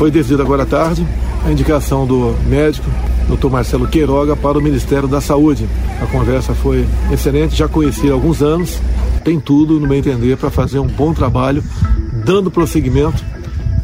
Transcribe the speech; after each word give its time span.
Foi 0.00 0.10
decidido 0.10 0.40
agora 0.40 0.62
à 0.62 0.66
tarde 0.66 1.06
a 1.44 1.52
indicação 1.52 2.06
do 2.06 2.34
médico, 2.46 2.90
Dr. 3.28 3.50
Marcelo 3.50 3.86
Queiroga, 3.86 4.34
para 4.34 4.56
o 4.56 4.62
Ministério 4.62 5.06
da 5.06 5.20
Saúde. 5.20 5.68
A 6.00 6.06
conversa 6.06 6.54
foi 6.54 6.86
excelente, 7.12 7.54
já 7.54 7.68
conheci 7.68 8.08
há 8.08 8.14
alguns 8.14 8.40
anos, 8.40 8.80
tem 9.22 9.38
tudo, 9.38 9.78
no 9.78 9.86
meu 9.86 9.98
entender, 9.98 10.38
para 10.38 10.48
fazer 10.48 10.78
um 10.78 10.86
bom 10.86 11.12
trabalho, 11.12 11.62
dando 12.24 12.50
prosseguimento 12.50 13.22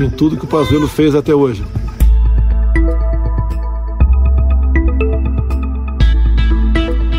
em 0.01 0.09
tudo 0.09 0.39
que 0.39 0.47
o 0.47 0.49
Pazuello 0.49 0.89
fez 0.89 1.15
até 1.15 1.35
hoje. 1.35 1.63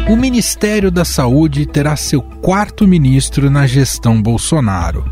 O 0.10 0.16
Ministério 0.16 0.90
da 0.90 1.06
Saúde 1.06 1.68
terá 1.68 1.96
seu 1.96 2.20
quarto 2.20 2.88
ministro 2.88 3.52
na 3.52 3.68
gestão 3.68 4.20
Bolsonaro. 4.20 5.06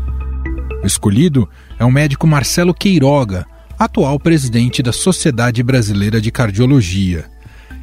O 0.82 0.86
escolhido 0.88 1.48
é 1.78 1.84
o 1.84 1.92
médico 1.92 2.26
Marcelo 2.26 2.74
Queiroga, 2.74 3.46
atual 3.78 4.18
presidente 4.18 4.82
da 4.82 4.92
Sociedade 4.92 5.62
Brasileira 5.62 6.20
de 6.20 6.30
Cardiologia. 6.30 7.26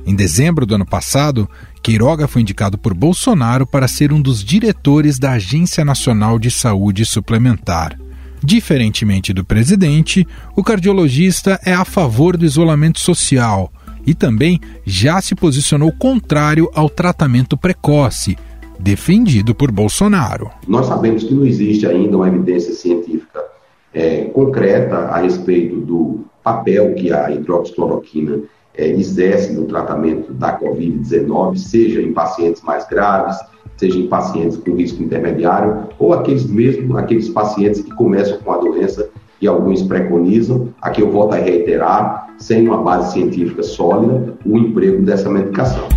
Em 0.06 0.16
dezembro 0.16 0.66
do 0.66 0.76
ano 0.76 0.86
passado, 0.86 1.50
Queiroga 1.82 2.28
foi 2.28 2.42
indicado 2.42 2.78
por 2.78 2.94
Bolsonaro 2.94 3.66
para 3.66 3.88
ser 3.88 4.12
um 4.12 4.22
dos 4.22 4.44
diretores 4.44 5.20
da 5.20 5.34
Agência 5.34 5.86
Nacional 5.86 6.40
de 6.40 6.50
Saúde 6.50 7.06
Suplementar. 7.06 7.98
Diferentemente 8.44 9.32
do 9.32 9.46
presidente, 9.46 10.28
o 10.56 10.64
cardiologista 10.64 11.60
é 11.64 11.74
a 11.74 11.86
favor 11.86 12.36
do 12.36 12.44
isolamento 12.44 13.00
social 13.00 13.72
e 14.06 14.14
também 14.14 14.60
já 14.86 15.22
se 15.22 15.34
posicionou 15.34 15.92
contrário 15.94 16.70
ao 16.74 16.90
tratamento 16.90 17.56
precoce, 17.56 18.38
defendido 18.78 19.56
por 19.56 19.72
Bolsonaro. 19.72 20.52
Nós 20.68 20.88
sabemos 20.88 21.24
que 21.24 21.34
não 21.34 21.46
existe 21.46 21.86
ainda 21.86 22.18
uma 22.18 22.28
evidência 22.28 22.74
científica 22.74 23.53
é, 23.94 24.26
concreta 24.26 24.96
a 24.96 25.18
respeito 25.18 25.78
do 25.78 26.26
papel 26.44 26.94
que 26.96 27.12
a 27.12 27.32
hidroxicloroquina 27.32 28.42
é, 28.76 28.88
exerce 28.88 29.54
no 29.54 29.66
tratamento 29.66 30.34
da 30.34 30.60
Covid-19, 30.60 31.58
seja 31.58 32.02
em 32.02 32.12
pacientes 32.12 32.62
mais 32.64 32.88
graves, 32.88 33.38
seja 33.78 33.98
em 33.98 34.08
pacientes 34.08 34.58
com 34.58 34.76
risco 34.76 35.02
intermediário, 35.02 35.88
ou 36.00 36.14
aqueles 36.14 36.46
mesmo 36.46 36.98
aqueles 36.98 37.30
pacientes 37.30 37.82
que 37.82 37.92
começam 37.92 38.38
com 38.40 38.52
a 38.52 38.58
doença 38.58 39.10
e 39.42 39.48
alguns 39.48 39.82
preconizam, 39.82 40.70
aqui 40.82 41.02
eu 41.02 41.12
volto 41.12 41.34
a 41.34 41.38
reiterar, 41.38 42.34
sem 42.38 42.68
uma 42.68 42.78
base 42.78 43.14
científica 43.14 43.62
sólida, 43.62 44.36
o 44.46 44.58
emprego 44.58 45.02
dessa 45.04 45.30
medicação. 45.30 45.88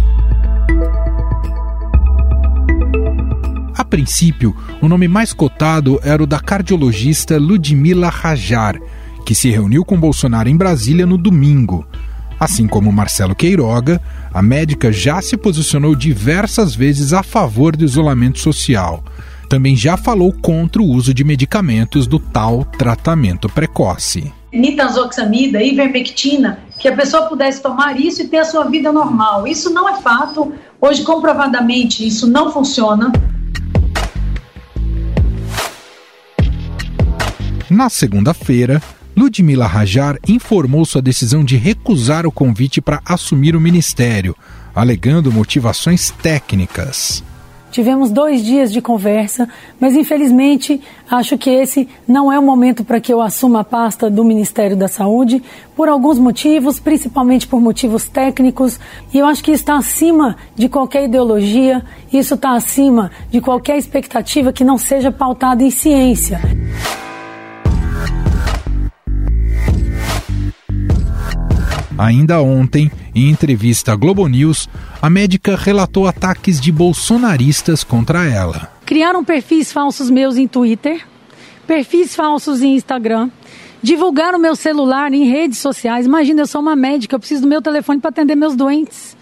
Princípio, 3.87 4.55
o 4.83 4.89
nome 4.89 5.09
mais 5.09 5.33
cotado 5.33 5.99
era 6.03 6.23
o 6.23 6.27
da 6.27 6.39
cardiologista 6.39 7.39
Ludmila 7.39 8.09
Rajar, 8.09 8.79
que 9.25 9.35
se 9.35 9.51
reuniu 9.51 9.85
com 9.85 9.99
Bolsonaro 9.99 10.49
em 10.49 10.57
Brasília 10.57 11.07
no 11.07 11.17
domingo. 11.17 11.87
Assim 12.39 12.67
como 12.67 12.93
Marcelo 12.93 13.35
Queiroga, 13.35 14.01
a 14.33 14.43
médica 14.43 14.93
já 14.93 15.23
se 15.23 15.37
posicionou 15.37 15.95
diversas 15.95 16.75
vezes 16.75 17.13
a 17.13 17.23
favor 17.23 17.75
do 17.75 17.85
isolamento 17.85 18.39
social 18.39 19.03
também 19.49 19.77
já 19.77 19.97
falou 19.97 20.33
contra 20.33 20.83
o 20.83 20.87
uso 20.87 21.15
de 21.15 21.25
medicamentos 21.25 22.07
do 22.07 22.19
tal 22.19 22.65
tratamento 22.65 23.49
precoce. 23.49 24.33
Nitanzoxamida, 24.53 25.63
ivermectina, 25.63 26.59
que 26.79 26.89
a 26.89 26.97
pessoa 26.97 27.25
pudesse 27.25 27.63
tomar 27.63 27.99
isso 28.01 28.23
e 28.23 28.29
ter 28.29 28.39
a 28.39 28.45
sua 28.45 28.65
vida 28.65 28.91
normal. 28.93 29.47
Isso 29.47 29.71
não 29.71 29.89
é 29.89 30.01
fato. 30.01 30.53
Hoje, 30.81 31.03
comprovadamente, 31.03 32.07
isso 32.07 32.27
não 32.27 32.51
funciona. 32.53 33.13
Na 37.77 37.91
segunda-feira, 37.91 38.81
Ludmila 39.15 39.67
Rajar 39.67 40.19
informou 40.27 40.87
sua 40.87 41.03
decisão 41.03 41.45
de 41.45 41.59
recusar 41.59 42.25
o 42.27 42.33
convite 42.33 42.81
para 42.81 43.03
assumir 43.05 43.55
o 43.55 43.61
ministério, 43.61 44.35
alegando 44.75 45.31
motivações 45.31 46.11
técnicas. 46.11 47.23
Tivemos 47.71 48.11
dois 48.11 48.43
dias 48.43 48.73
de 48.73 48.81
conversa, 48.81 49.47
mas 49.79 49.95
infelizmente 49.95 50.81
acho 51.11 51.37
que 51.37 51.51
esse 51.51 51.87
não 52.09 52.33
é 52.33 52.39
o 52.39 52.43
momento 52.43 52.83
para 52.83 52.99
que 52.99 53.13
eu 53.13 53.21
assuma 53.21 53.61
a 53.61 53.65
pasta 53.65 54.09
do 54.09 54.25
Ministério 54.25 54.75
da 54.75 54.89
Saúde, 54.89 55.43
por 55.77 55.87
alguns 55.87 56.19
motivos, 56.19 56.81
principalmente 56.81 57.47
por 57.47 57.61
motivos 57.61 58.09
técnicos, 58.09 58.81
e 59.13 59.19
eu 59.19 59.27
acho 59.27 59.45
que 59.45 59.51
está 59.51 59.77
acima 59.77 60.35
de 60.55 60.67
qualquer 60.71 61.05
ideologia, 61.05 61.85
isso 62.11 62.37
está 62.37 62.53
acima 62.53 63.11
de 63.31 63.39
qualquer 63.39 63.77
expectativa 63.77 64.51
que 64.51 64.65
não 64.65 64.79
seja 64.79 65.13
pautada 65.13 65.63
em 65.63 65.71
ciência. 65.71 66.41
Ainda 71.99 72.43
ontem, 72.43 72.91
em 73.15 73.31
entrevista 73.31 73.93
à 73.93 73.97
Globo 73.97 74.27
News, 74.29 74.69
a 75.01 75.09
médica 75.09 75.57
relatou 75.57 76.07
ataques 76.07 76.61
de 76.61 76.71
bolsonaristas 76.71 77.83
contra 77.83 78.27
ela. 78.27 78.71
Criaram 78.85 79.25
perfis 79.25 79.73
falsos 79.73 80.11
meus 80.11 80.37
em 80.37 80.47
Twitter, 80.47 81.01
perfis 81.67 82.15
falsos 82.15 82.63
em 82.63 82.75
Instagram, 82.75 83.31
divulgaram 83.83 84.39
meu 84.39 84.55
celular 84.55 85.13
em 85.13 85.25
redes 85.25 85.59
sociais. 85.59 86.07
Imagina, 86.07 86.43
eu 86.43 86.47
sou 86.47 86.61
uma 86.61 86.77
médica, 86.77 87.15
eu 87.15 87.19
preciso 87.19 87.43
do 87.43 87.49
meu 87.49 87.63
telefone 87.63 88.01
para 88.01 88.11
atender 88.11 88.35
meus 88.35 88.55
doentes. 88.55 89.17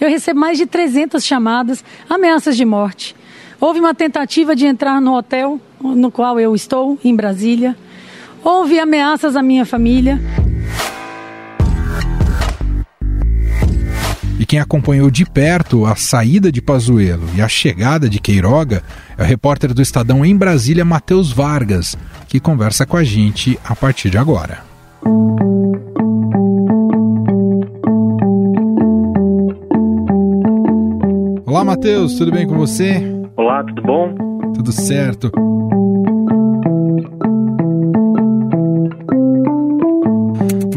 Eu 0.00 0.08
recebo 0.08 0.38
mais 0.38 0.56
de 0.56 0.66
300 0.66 1.22
chamadas, 1.24 1.84
ameaças 2.08 2.56
de 2.56 2.64
morte. 2.64 3.14
Houve 3.60 3.80
uma 3.80 3.94
tentativa 3.94 4.56
de 4.56 4.66
entrar 4.66 5.00
no 5.00 5.16
hotel 5.16 5.60
no 5.80 6.10
qual 6.10 6.38
eu 6.38 6.54
estou, 6.54 6.98
em 7.04 7.14
Brasília. 7.14 7.76
Houve 8.42 8.78
ameaças 8.78 9.36
à 9.36 9.42
minha 9.42 9.66
família. 9.66 10.18
E 14.40 14.46
quem 14.46 14.58
acompanhou 14.58 15.10
de 15.10 15.26
perto 15.26 15.84
a 15.84 15.94
saída 15.94 16.50
de 16.50 16.62
Pazuello 16.62 17.28
e 17.36 17.42
a 17.42 17.46
chegada 17.46 18.08
de 18.08 18.18
Queiroga 18.18 18.82
é 19.18 19.22
o 19.22 19.26
repórter 19.26 19.74
do 19.74 19.82
Estadão 19.82 20.24
em 20.24 20.34
Brasília, 20.34 20.82
Matheus 20.82 21.30
Vargas, 21.30 21.94
que 22.26 22.40
conversa 22.40 22.86
com 22.86 22.96
a 22.96 23.04
gente 23.04 23.60
a 23.62 23.76
partir 23.76 24.08
de 24.08 24.16
agora. 24.16 24.60
Olá, 31.44 31.62
Matheus, 31.62 32.14
tudo 32.14 32.32
bem 32.32 32.46
com 32.46 32.56
você? 32.56 33.02
Olá, 33.36 33.62
tudo 33.62 33.82
bom? 33.82 34.14
Tudo 34.54 34.72
certo. 34.72 35.30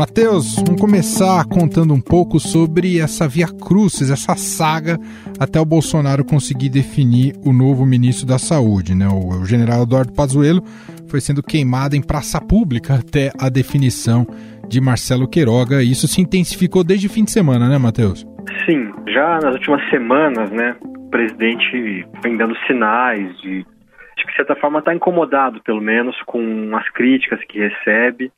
Matheus, 0.03 0.57
vamos 0.57 0.81
começar 0.81 1.45
contando 1.45 1.93
um 1.93 2.01
pouco 2.01 2.37
sobre 2.37 2.99
essa 2.99 3.25
via 3.25 3.47
crucis, 3.47 4.11
essa 4.11 4.35
saga 4.35 4.99
até 5.39 5.57
o 5.61 5.65
Bolsonaro 5.65 6.25
conseguir 6.25 6.67
definir 6.67 7.35
o 7.45 7.53
novo 7.53 7.85
ministro 7.85 8.27
da 8.27 8.37
Saúde, 8.37 8.93
né? 8.93 9.07
O, 9.07 9.45
general 9.45 9.83
Eduardo 9.83 10.11
Pazuello 10.11 10.61
foi 11.07 11.21
sendo 11.21 11.41
queimado 11.41 11.95
em 11.95 12.05
praça 12.05 12.41
pública 12.41 12.95
até 12.95 13.31
a 13.39 13.47
definição 13.47 14.27
de 14.67 14.81
Marcelo 14.81 15.25
Queiroga. 15.25 15.81
Isso 15.81 16.05
se 16.05 16.19
intensificou 16.19 16.83
desde 16.83 17.07
o 17.07 17.09
fim 17.09 17.23
de 17.23 17.31
semana, 17.31 17.69
né, 17.69 17.77
Matheus? 17.77 18.27
Sim, 18.65 18.91
já 19.07 19.39
nas 19.41 19.55
últimas 19.55 19.89
semanas, 19.89 20.51
né, 20.51 20.75
o 20.83 21.09
presidente 21.09 22.05
vem 22.21 22.35
dando 22.35 22.57
sinais 22.67 23.25
de, 23.39 23.59
de 23.59 24.23
que, 24.25 24.31
de 24.31 24.35
certa 24.35 24.55
forma, 24.57 24.79
está 24.79 24.93
incomodado, 24.93 25.61
pelo 25.63 25.79
menos, 25.79 26.21
com 26.25 26.75
as 26.75 26.89
críticas 26.89 27.39
que 27.47 27.57
recebe 27.57 28.33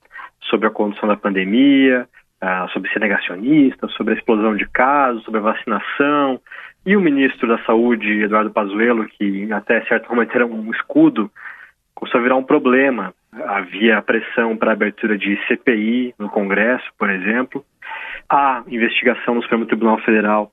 sobre 0.49 0.67
a 0.67 0.71
condução 0.71 1.07
da 1.07 1.17
pandemia, 1.17 2.07
uh, 2.41 2.69
sobre 2.71 2.91
ser 2.91 2.99
negacionista, 2.99 3.87
sobre 3.89 4.13
a 4.13 4.17
explosão 4.17 4.55
de 4.55 4.67
casos, 4.69 5.23
sobre 5.23 5.39
a 5.39 5.43
vacinação. 5.43 6.39
E 6.85 6.95
o 6.95 7.01
ministro 7.01 7.47
da 7.47 7.57
Saúde, 7.65 8.23
Eduardo 8.23 8.51
Pazuello, 8.51 9.07
que 9.07 9.51
até 9.51 9.83
certo 9.85 10.09
momento 10.09 10.35
era 10.35 10.45
um 10.45 10.71
escudo, 10.71 11.31
começou 11.95 12.19
a 12.19 12.23
virar 12.23 12.35
um 12.35 12.43
problema. 12.43 13.13
Havia 13.47 14.01
pressão 14.01 14.55
para 14.55 14.71
a 14.71 14.73
abertura 14.73 15.17
de 15.17 15.37
CPI 15.47 16.13
no 16.19 16.29
Congresso, 16.29 16.85
por 16.97 17.09
exemplo. 17.09 17.65
A 18.29 18.63
investigação 18.67 19.35
no 19.35 19.41
Supremo 19.41 19.65
Tribunal 19.65 19.97
Federal 19.99 20.51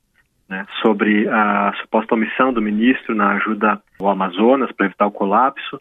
né, 0.49 0.67
sobre 0.81 1.29
a 1.29 1.73
suposta 1.81 2.15
omissão 2.15 2.53
do 2.53 2.61
ministro 2.61 3.15
na 3.15 3.33
ajuda 3.33 3.81
ao 4.01 4.09
Amazonas 4.09 4.73
para 4.73 4.87
evitar 4.87 5.07
o 5.07 5.13
colapso. 5.13 5.81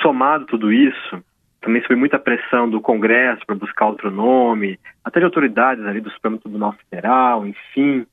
Somado 0.00 0.46
tudo 0.46 0.72
isso, 0.72 1.22
também 1.60 1.82
sob 1.82 1.96
muita 1.96 2.18
pressão 2.18 2.68
do 2.68 2.80
Congresso 2.80 3.44
para 3.46 3.56
buscar 3.56 3.86
outro 3.86 4.10
nome, 4.10 4.78
até 5.04 5.18
de 5.20 5.24
autoridades 5.24 5.84
ali 5.84 6.00
do 6.00 6.10
Supremo 6.10 6.38
Tribunal 6.38 6.72
Federal, 6.72 7.46
enfim. 7.46 8.06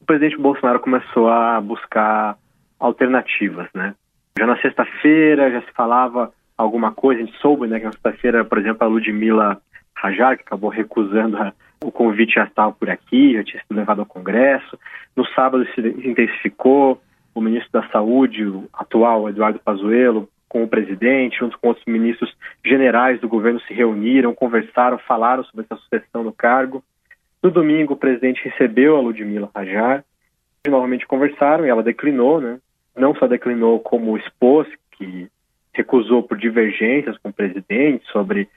O 0.00 0.04
presidente 0.04 0.36
Bolsonaro 0.38 0.80
começou 0.80 1.28
a 1.28 1.60
buscar 1.60 2.36
alternativas, 2.78 3.68
né? 3.74 3.94
Já 4.38 4.46
na 4.46 4.56
sexta-feira 4.60 5.50
já 5.50 5.60
se 5.62 5.72
falava 5.72 6.32
alguma 6.56 6.92
coisa, 6.92 7.20
a 7.20 7.24
gente 7.24 7.38
soube, 7.38 7.66
né, 7.66 7.78
que 7.78 7.86
na 7.86 7.92
sexta-feira, 7.92 8.44
por 8.44 8.58
exemplo, 8.58 8.84
a 8.84 8.90
Ludmila 8.90 9.60
Rajar, 9.94 10.36
que 10.36 10.42
acabou 10.42 10.70
recusando 10.70 11.36
a, 11.36 11.52
o 11.84 11.90
convite, 11.90 12.34
já 12.34 12.44
estava 12.44 12.72
por 12.72 12.88
aqui, 12.88 13.34
já 13.34 13.44
tinha 13.44 13.62
sido 13.62 13.76
levado 13.76 14.00
ao 14.00 14.06
Congresso. 14.06 14.78
No 15.16 15.26
sábado 15.28 15.66
se 15.74 15.80
intensificou, 15.80 17.00
o 17.34 17.40
ministro 17.40 17.80
da 17.80 17.88
Saúde, 17.88 18.44
o 18.44 18.68
atual 18.72 19.28
Eduardo 19.28 19.60
Pazuello, 19.60 20.28
com 20.48 20.62
o 20.62 20.68
presidente, 20.68 21.38
junto 21.38 21.58
com 21.58 21.68
outros 21.68 21.86
ministros 21.86 22.34
generais 22.64 23.20
do 23.20 23.28
governo, 23.28 23.60
se 23.60 23.74
reuniram, 23.74 24.34
conversaram, 24.34 24.98
falaram 24.98 25.44
sobre 25.44 25.66
essa 25.68 25.80
sucessão 25.80 26.24
no 26.24 26.32
cargo. 26.32 26.82
No 27.42 27.50
domingo, 27.50 27.94
o 27.94 27.96
presidente 27.96 28.42
recebeu 28.48 28.96
a 28.96 29.00
Ludmila 29.00 29.50
Rajar, 29.54 30.04
novamente 30.66 31.06
conversaram 31.06 31.64
e 31.64 31.68
ela 31.68 31.82
declinou, 31.82 32.40
né? 32.40 32.58
Não 32.96 33.14
só 33.14 33.26
declinou, 33.26 33.78
como 33.78 34.16
expôs 34.16 34.66
que 34.92 35.28
recusou 35.72 36.22
por 36.22 36.36
divergências 36.36 37.16
com 37.18 37.28
o 37.28 37.32
presidente 37.32 38.04
sobre 38.10 38.48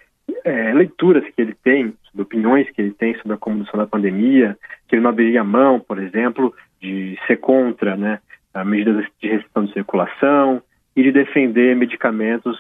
é, 0.44 0.73
leituras 0.73 1.23
que 1.23 1.41
ele 1.41 1.55
tem, 1.63 1.94
sobre 2.05 2.23
opiniões 2.23 2.69
que 2.71 2.81
ele 2.81 2.94
tem 2.94 3.15
sobre 3.17 3.33
a 3.33 3.37
condução 3.37 3.79
da 3.79 3.85
pandemia, 3.85 4.57
que 4.87 4.95
ele 4.95 5.03
não 5.03 5.11
abriria 5.11 5.44
mão, 5.44 5.79
por 5.79 5.99
exemplo, 5.99 6.53
de 6.81 7.19
ser 7.27 7.37
contra 7.37 7.95
né, 7.95 8.19
medidas 8.65 9.05
de 9.21 9.27
restrição 9.27 9.65
de 9.65 9.73
circulação 9.73 10.63
e 10.95 11.03
de 11.03 11.11
defender 11.11 11.75
medicamentos 11.75 12.57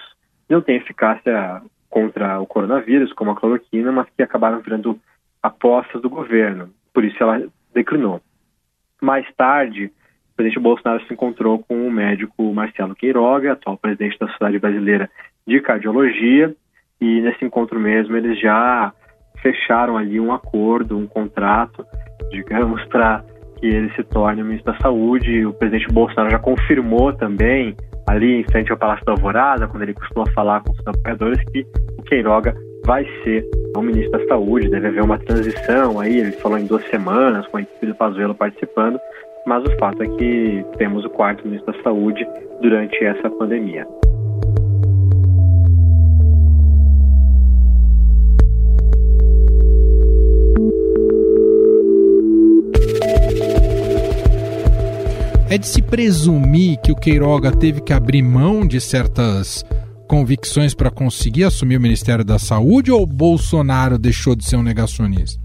que 0.47 0.53
não 0.53 0.61
têm 0.61 0.77
eficácia 0.77 1.61
contra 1.89 2.39
o 2.39 2.47
coronavírus, 2.47 3.11
como 3.13 3.31
a 3.31 3.35
cloroquina, 3.35 3.91
mas 3.91 4.07
que 4.15 4.23
acabaram 4.23 4.61
virando 4.61 4.99
apostas 5.43 6.01
do 6.01 6.09
governo. 6.09 6.69
Por 6.93 7.03
isso 7.03 7.21
ela 7.21 7.45
declinou. 7.73 8.21
Mais 9.01 9.25
tarde, 9.35 9.91
o 10.31 10.35
presidente 10.35 10.61
Bolsonaro 10.61 11.05
se 11.05 11.13
encontrou 11.13 11.59
com 11.59 11.87
o 11.87 11.91
médico 11.91 12.53
Marcelo 12.53 12.95
Queiroga, 12.95 13.53
atual 13.53 13.77
presidente 13.77 14.17
da 14.19 14.27
Sociedade 14.27 14.59
Brasileira 14.59 15.09
de 15.45 15.59
Cardiologia, 15.59 16.55
e 16.99 17.21
nesse 17.21 17.43
encontro 17.43 17.79
mesmo 17.79 18.15
eles 18.15 18.39
já 18.39 18.93
fecharam 19.41 19.97
ali 19.97 20.19
um 20.19 20.31
acordo, 20.31 20.97
um 20.97 21.07
contrato, 21.07 21.85
digamos, 22.29 22.83
para 22.85 23.23
que 23.59 23.65
ele 23.65 23.91
se 23.95 24.03
torne 24.03 24.41
o 24.41 24.45
ministro 24.45 24.71
da 24.71 24.79
Saúde. 24.79 25.45
O 25.45 25.53
presidente 25.53 25.91
Bolsonaro 25.91 26.29
já 26.29 26.39
confirmou 26.39 27.11
também, 27.13 27.75
ali 28.11 28.41
em 28.41 28.43
frente 28.43 28.69
ao 28.71 28.77
Palácio 28.77 29.05
da 29.05 29.13
Alvorada, 29.13 29.67
quando 29.67 29.83
ele 29.83 29.93
costuma 29.93 30.25
falar 30.33 30.61
com 30.61 30.71
os 30.71 30.79
apoiadores, 30.85 31.41
que 31.51 31.65
o 31.97 32.03
Queiroga 32.03 32.53
vai 32.85 33.05
ser 33.23 33.45
o 33.75 33.81
ministro 33.81 34.19
da 34.19 34.27
Saúde, 34.27 34.69
deve 34.69 34.87
haver 34.87 35.03
uma 35.03 35.17
transição 35.17 35.97
aí, 35.97 36.19
ele 36.19 36.31
falou 36.33 36.57
em 36.57 36.65
duas 36.65 36.85
semanas, 36.89 37.47
com 37.47 37.57
a 37.57 37.61
equipe 37.61 37.85
do 37.85 37.95
Pazuello 37.95 38.35
participando, 38.35 38.99
mas 39.45 39.63
o 39.63 39.77
fato 39.77 40.03
é 40.03 40.07
que 40.07 40.65
temos 40.77 41.05
o 41.05 41.09
quarto 41.09 41.47
ministro 41.47 41.71
da 41.71 41.83
Saúde 41.83 42.27
durante 42.61 43.01
essa 43.03 43.29
pandemia. 43.29 43.87
É 55.51 55.57
de 55.57 55.67
se 55.67 55.81
presumir 55.81 56.79
que 56.79 56.93
o 56.93 56.95
Queiroga 56.95 57.51
teve 57.51 57.81
que 57.81 57.91
abrir 57.91 58.23
mão 58.23 58.65
de 58.65 58.79
certas 58.79 59.65
convicções 60.07 60.73
para 60.73 60.89
conseguir 60.89 61.43
assumir 61.43 61.75
o 61.75 61.81
Ministério 61.81 62.23
da 62.23 62.39
Saúde 62.39 62.89
ou 62.89 63.05
Bolsonaro 63.05 63.97
deixou 63.97 64.33
de 64.33 64.45
ser 64.45 64.55
um 64.55 64.63
negacionista? 64.63 65.41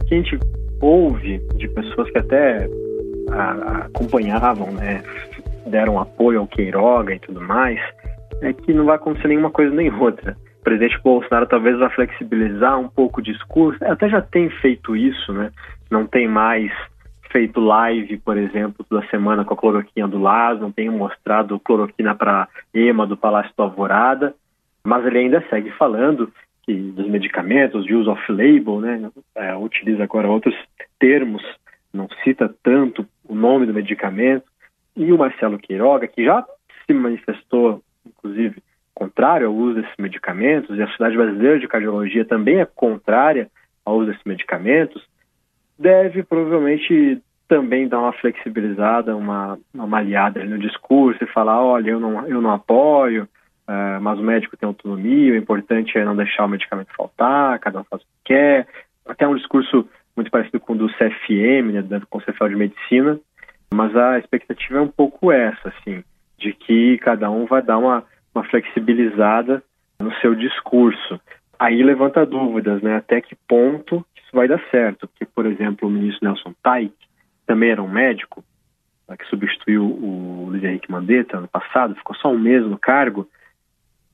A 0.00 0.14
gente 0.14 0.38
ouve 0.80 1.40
de 1.56 1.66
pessoas 1.66 2.08
que 2.12 2.18
até 2.18 2.68
acompanhavam, 3.86 4.70
né, 4.70 5.02
deram 5.66 5.98
apoio 5.98 6.38
ao 6.38 6.46
Queiroga 6.46 7.12
e 7.12 7.18
tudo 7.18 7.40
mais, 7.40 7.80
é 8.42 8.52
que 8.52 8.72
não 8.72 8.84
vai 8.84 8.94
acontecer 8.94 9.26
nenhuma 9.26 9.50
coisa 9.50 9.74
nem 9.74 9.92
outra. 9.92 10.36
O 10.60 10.62
presidente 10.62 11.02
Bolsonaro 11.02 11.48
talvez 11.48 11.76
vá 11.80 11.90
flexibilizar 11.90 12.78
um 12.78 12.88
pouco 12.88 13.18
o 13.18 13.24
discurso, 13.24 13.84
até 13.86 14.08
já 14.08 14.22
tem 14.22 14.48
feito 14.60 14.94
isso, 14.94 15.32
né? 15.32 15.50
Não 15.90 16.06
tem 16.06 16.28
mais 16.28 16.70
feito 17.36 17.60
live, 17.60 18.16
por 18.16 18.38
exemplo, 18.38 18.82
toda 18.88 19.06
semana 19.08 19.44
com 19.44 19.52
a 19.52 19.56
cloroquina 19.58 20.08
do 20.08 20.18
Laz, 20.18 20.58
não 20.58 20.72
tenho 20.72 20.90
mostrado 20.90 21.60
cloroquina 21.60 22.14
para 22.14 22.48
EMA 22.72 23.06
do 23.06 23.14
Palácio 23.14 23.52
do 23.54 23.62
Alvorada, 23.62 24.34
mas 24.82 25.04
ele 25.04 25.18
ainda 25.18 25.44
segue 25.50 25.70
falando 25.72 26.32
que 26.62 26.72
dos 26.72 27.06
medicamentos, 27.06 27.84
de 27.84 27.94
use 27.94 28.08
off-label, 28.08 28.80
né, 28.80 29.10
é, 29.34 29.54
utiliza 29.54 30.02
agora 30.02 30.30
outros 30.30 30.54
termos, 30.98 31.42
não 31.92 32.08
cita 32.24 32.50
tanto 32.62 33.06
o 33.28 33.34
nome 33.34 33.66
do 33.66 33.74
medicamento, 33.74 34.46
e 34.96 35.12
o 35.12 35.18
Marcelo 35.18 35.58
Queiroga, 35.58 36.08
que 36.08 36.24
já 36.24 36.42
se 36.86 36.94
manifestou, 36.94 37.82
inclusive, 38.06 38.62
contrário 38.94 39.48
ao 39.48 39.54
uso 39.54 39.82
desses 39.82 39.96
medicamentos, 39.98 40.74
e 40.74 40.82
a 40.82 40.86
Sociedade 40.86 41.18
Brasileira 41.18 41.60
de 41.60 41.68
Cardiologia 41.68 42.24
também 42.24 42.60
é 42.60 42.64
contrária 42.64 43.50
ao 43.84 43.98
uso 43.98 44.06
desses 44.06 44.24
medicamentos, 44.24 45.06
deve 45.78 46.22
provavelmente 46.22 47.22
também 47.48 47.88
dar 47.88 48.00
uma 48.00 48.12
flexibilizada, 48.12 49.16
uma, 49.16 49.58
uma 49.72 49.86
malhada 49.86 50.44
no 50.44 50.58
discurso 50.58 51.22
e 51.22 51.28
falar, 51.28 51.62
olha, 51.62 51.90
eu 51.90 52.00
não, 52.00 52.26
eu 52.26 52.40
não 52.40 52.50
apoio, 52.50 53.28
uh, 53.68 54.00
mas 54.00 54.18
o 54.18 54.22
médico 54.22 54.56
tem 54.56 54.66
autonomia, 54.66 55.32
o 55.32 55.36
importante 55.36 55.96
é 55.96 56.04
não 56.04 56.16
deixar 56.16 56.44
o 56.44 56.48
medicamento 56.48 56.94
faltar, 56.96 57.58
cada 57.60 57.80
um 57.80 57.84
faz 57.84 58.02
o 58.02 58.04
que 58.04 58.34
quer. 58.34 58.66
Até 59.06 59.28
um 59.28 59.36
discurso 59.36 59.88
muito 60.16 60.30
parecido 60.30 60.58
com 60.58 60.72
o 60.72 60.76
do 60.76 60.88
CFM, 60.88 61.72
né, 61.72 61.82
do 61.82 62.06
Conselho 62.06 62.32
Federal 62.32 62.48
de 62.48 62.56
Medicina, 62.56 63.20
mas 63.72 63.94
a 63.94 64.18
expectativa 64.18 64.78
é 64.78 64.82
um 64.82 64.88
pouco 64.88 65.30
essa, 65.30 65.68
assim, 65.68 66.02
de 66.38 66.52
que 66.52 66.98
cada 66.98 67.30
um 67.30 67.46
vai 67.46 67.62
dar 67.62 67.78
uma, 67.78 68.04
uma 68.34 68.44
flexibilizada 68.44 69.62
no 70.00 70.12
seu 70.16 70.34
discurso. 70.34 71.20
Aí 71.58 71.82
levanta 71.82 72.26
dúvidas, 72.26 72.82
né, 72.82 72.96
até 72.96 73.20
que 73.20 73.34
ponto 73.48 74.04
isso 74.16 74.30
vai 74.32 74.48
dar 74.48 74.60
certo, 74.70 75.08
porque, 75.08 75.24
por 75.24 75.46
exemplo, 75.46 75.88
o 75.88 75.90
ministro 75.90 76.26
Nelson 76.26 76.54
Taik, 76.62 76.94
também 77.46 77.70
era 77.70 77.82
um 77.82 77.88
médico, 77.88 78.44
né, 79.08 79.16
que 79.16 79.26
substituiu 79.26 79.84
o 79.84 80.48
Luiz 80.50 80.64
Henrique 80.64 80.90
Mandetta 80.90 81.38
ano 81.38 81.48
passado, 81.48 81.94
ficou 81.94 82.14
só 82.16 82.28
um 82.30 82.38
mês 82.38 82.64
no 82.64 82.78
cargo, 82.78 83.28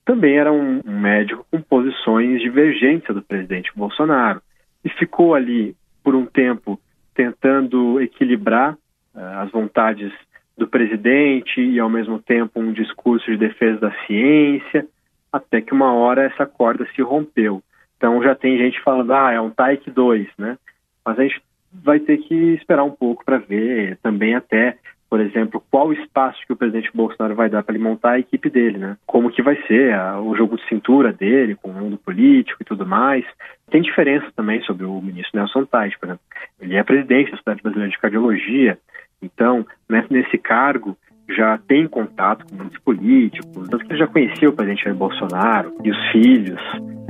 também 0.05 0.37
era 0.37 0.53
um, 0.53 0.81
um 0.85 1.01
médico 1.01 1.47
com 1.51 1.61
posições 1.61 2.41
divergentes 2.41 3.15
do 3.15 3.23
presidente 3.23 3.71
Bolsonaro. 3.75 4.43
E 4.85 4.89
ficou 4.89 5.35
ali 5.35 5.77
por 6.03 6.15
um 6.15 6.27
tempo 6.27 6.81
tentando 7.15 8.01
equilibrar 8.01 8.75
uh, 8.75 9.39
as 9.39 9.51
vontades 9.51 10.13
do 10.59 10.67
presidente 10.67 11.61
e, 11.61 11.79
ao 11.79 11.89
mesmo 11.89 12.19
tempo, 12.19 12.61
um 12.61 12.73
discurso 12.73 13.31
de 13.31 13.37
defesa 13.37 13.81
da 13.81 13.93
ciência, 14.07 14.87
até 15.33 15.61
que 15.61 15.73
uma 15.73 15.93
hora 15.95 16.25
essa 16.25 16.47
corda 16.47 16.87
se 16.95 17.03
rompeu. 17.03 17.63
Então 17.97 18.23
já 18.23 18.35
tem 18.35 18.59
gente 18.59 18.81
falando, 18.83 19.13
ah, 19.13 19.33
é 19.33 19.41
um 19.41 19.51
Taik 19.51 19.91
2, 19.91 20.29
né? 20.37 20.59
Mas 21.05 21.19
a 21.19 21.23
gente 21.23 21.41
vai 21.73 21.99
ter 22.01 22.19
que 22.19 22.35
esperar 22.55 22.85
um 22.85 22.91
pouco 22.91 23.25
para 23.25 23.39
ver 23.39 23.97
também 24.03 24.35
até, 24.35 24.77
por 25.09 25.21
exemplo, 25.21 25.63
qual 25.71 25.93
espaço 25.93 26.45
que 26.47 26.53
o 26.53 26.57
presidente 26.57 26.91
Bolsonaro 26.93 27.35
vai 27.35 27.49
dar 27.49 27.63
para 27.63 27.75
ele 27.75 27.83
montar 27.83 28.13
a 28.13 28.19
equipe 28.19 28.51
dele, 28.51 28.79
né? 28.79 28.97
Como 29.07 29.31
que 29.31 29.41
vai 29.41 29.57
ser 29.67 29.95
a, 29.95 30.21
o 30.21 30.37
jogo 30.37 30.57
de 30.57 30.69
cintura 30.69 31.13
dele 31.13 31.55
com 31.55 31.71
o 31.71 31.75
mundo 31.75 31.97
político 31.97 32.63
e 32.63 32.65
tudo 32.65 32.85
mais. 32.85 33.25
Tem 33.71 33.81
diferença 33.81 34.27
também 34.37 34.61
sobre 34.63 34.85
o 34.85 35.01
ministro 35.01 35.39
Nelson 35.39 35.65
Tais, 35.65 35.97
por 35.97 36.07
exemplo. 36.07 36.25
Ele 36.61 36.77
é 36.77 36.83
presidente 36.83 37.31
da 37.31 37.37
Sociedade 37.37 37.63
Brasileira 37.63 37.91
de 37.91 37.99
Cardiologia, 37.99 38.79
então, 39.23 39.65
né, 39.89 40.05
nesse 40.11 40.37
cargo, 40.37 40.97
já 41.31 41.59
tem 41.67 41.87
contato 41.87 42.45
com 42.47 42.57
muitos 42.57 42.79
políticos, 42.79 43.69
tanto 43.69 43.85
que 43.85 43.93
ele 43.93 43.99
já 43.99 44.07
conhecia 44.07 44.49
o 44.49 44.53
presidente 44.53 44.85
Jair 44.85 44.97
Bolsonaro 44.97 45.73
e 45.83 45.91
os 45.91 46.11
filhos. 46.11 46.61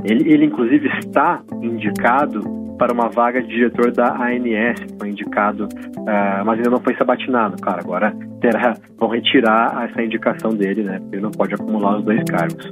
Ele, 0.03 0.31
ele, 0.31 0.45
inclusive, 0.45 0.87
está 0.99 1.41
indicado 1.61 2.41
para 2.77 2.91
uma 2.91 3.09
vaga 3.09 3.41
de 3.41 3.47
diretor 3.47 3.91
da 3.91 4.13
ANS, 4.13 4.79
foi 4.99 5.09
indicado, 5.09 5.65
uh, 5.65 6.45
mas 6.45 6.57
ainda 6.57 6.69
não 6.69 6.79
foi 6.79 6.95
sabatinado, 6.95 7.61
cara. 7.61 7.79
Agora 7.79 8.13
terá, 8.41 8.75
vão 8.97 9.09
retirar 9.09 9.89
essa 9.89 10.01
indicação 10.01 10.51
dele, 10.51 10.83
né? 10.83 10.99
Porque 10.99 11.15
ele 11.15 11.23
não 11.23 11.31
pode 11.31 11.53
acumular 11.53 11.97
os 11.97 12.03
dois 12.03 12.23
cargos. 12.23 12.69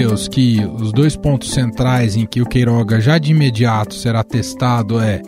Matheus, 0.00 0.28
que 0.28 0.58
os 0.64 0.92
dois 0.92 1.14
pontos 1.14 1.50
centrais 1.50 2.16
em 2.16 2.24
que 2.24 2.40
o 2.40 2.46
Queiroga 2.46 3.02
já 3.02 3.18
de 3.18 3.32
imediato 3.32 3.94
será 3.94 4.24
testado 4.24 4.98
é 4.98 5.20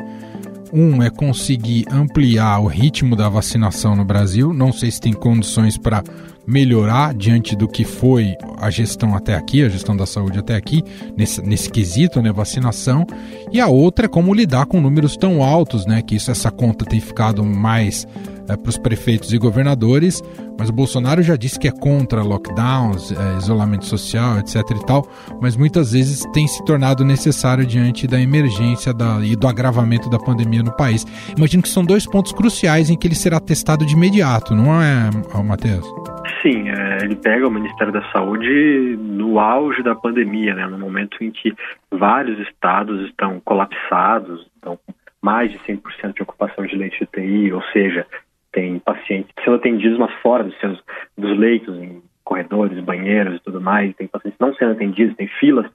um 0.72 1.02
é 1.02 1.10
conseguir 1.10 1.84
ampliar 1.90 2.58
o 2.58 2.68
ritmo 2.68 3.14
da 3.14 3.28
vacinação 3.28 3.94
no 3.94 4.02
Brasil. 4.02 4.50
Não 4.50 4.72
sei 4.72 4.90
se 4.90 4.98
tem 4.98 5.12
condições 5.12 5.76
para 5.76 6.02
melhorar 6.46 7.14
diante 7.14 7.54
do 7.54 7.68
que 7.68 7.84
foi 7.84 8.37
a 8.58 8.70
gestão 8.70 9.14
até 9.14 9.34
aqui, 9.34 9.62
a 9.62 9.68
gestão 9.68 9.96
da 9.96 10.06
saúde 10.06 10.38
até 10.38 10.56
aqui, 10.56 10.82
nesse, 11.16 11.40
nesse 11.42 11.70
quesito, 11.70 12.20
né, 12.20 12.32
vacinação. 12.32 13.06
E 13.50 13.61
a 13.61 13.68
outra 13.68 14.06
é 14.06 14.08
como 14.08 14.34
lidar 14.34 14.66
com 14.66 14.80
números 14.80 15.16
tão 15.16 15.42
altos, 15.42 15.87
né, 15.87 16.02
que 16.02 16.16
isso, 16.16 16.30
essa 16.30 16.50
conta 16.50 16.84
tem 16.84 17.00
ficado 17.00 17.44
mais 17.44 18.06
é, 18.49 18.56
para 18.56 18.70
os 18.70 18.76
prefeitos 18.76 19.32
e 19.32 19.38
governadores, 19.38 20.22
mas 20.58 20.68
o 20.68 20.72
Bolsonaro 20.72 21.22
já 21.22 21.37
disse 21.37 21.58
que 21.58 21.68
é 21.68 21.70
contra 21.70 22.22
lockdowns, 22.22 23.12
é, 23.12 23.38
isolamento 23.38 23.84
social, 23.84 24.38
etc. 24.38 24.56
e 24.70 24.87
tal, 24.87 25.06
mas 25.40 25.56
muitas 25.56 25.92
vezes 25.92 26.25
tem 26.32 26.46
se 26.46 26.64
tornado 26.64 27.04
necessário 27.04 27.64
diante 27.64 28.06
da 28.06 28.20
emergência 28.20 28.92
da, 28.92 29.20
e 29.25 29.37
do 29.37 29.46
agravamento 29.46 30.11
da 30.11 30.18
pandemia 30.18 30.62
no 30.62 30.72
país. 30.72 31.06
Imagino 31.37 31.62
que 31.62 31.68
são 31.68 31.84
dois 31.84 32.06
pontos 32.06 32.32
cruciais 32.32 32.90
em 32.90 32.96
que 32.96 33.06
ele 33.06 33.14
será 33.14 33.38
testado 33.38 33.87
de 33.87 33.94
imediato, 33.94 34.54
não 34.54 34.80
é, 34.82 35.11
Matheus? 35.44 36.12
Assim, 36.42 36.68
é, 36.68 37.04
ele 37.04 37.16
pega 37.16 37.46
o 37.46 37.50
Ministério 37.50 37.92
da 37.92 38.02
Saúde 38.11 38.96
no 38.99 39.38
auge 39.38 39.82
da 39.82 39.94
pandemia, 39.94 40.54
né, 40.54 40.66
no 40.66 40.78
momento 40.78 41.22
em 41.22 41.30
que 41.30 41.54
vários 41.90 42.38
estados 42.40 43.08
estão 43.08 43.40
colapsados, 43.40 44.46
estão 44.56 44.76
com 44.76 44.92
mais 45.22 45.52
de 45.52 45.58
100% 45.61 46.14
de 46.14 46.22
ocupação 46.22 46.66
de 46.66 46.76
leite 46.76 46.99
de 46.99 47.04
UTI, 47.04 47.52
ou 47.52 47.62
seja, 47.72 48.04
tem 48.50 48.78
pacientes 48.80 49.32
sendo 49.44 49.56
atendidos, 49.56 49.99
mas 49.99 50.12
fora 50.20 50.42
dos, 50.42 50.58
seus, 50.58 50.82
dos 51.16 51.38
leitos, 51.38 51.75
em 51.78 52.02
corredores, 52.25 52.82
banheiros 52.84 53.37
e 53.37 53.40
tudo 53.40 53.61
mais, 53.61 53.94
tem 53.94 54.08
pacientes 54.08 54.38
não 54.40 54.52
sendo 54.54 54.72
atendidos, 54.72 55.16
tem 55.16 55.28
filas 55.28 55.66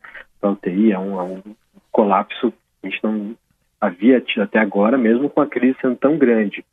para 0.41 0.51
UTI, 0.51 0.91
é 0.91 0.99
um, 0.99 1.19
é 1.19 1.23
um 1.23 1.41
colapso 1.91 2.51
que 2.51 2.87
a 2.87 2.89
gente 2.89 3.03
não 3.03 3.35
havia 3.79 4.19
tido 4.19 4.43
até 4.43 4.59
agora, 4.59 4.97
mesmo 4.97 5.29
com 5.29 5.41
a 5.41 5.47
crise 5.47 5.77
sendo 5.81 5.95
tão 5.95 6.17
grande. 6.17 6.63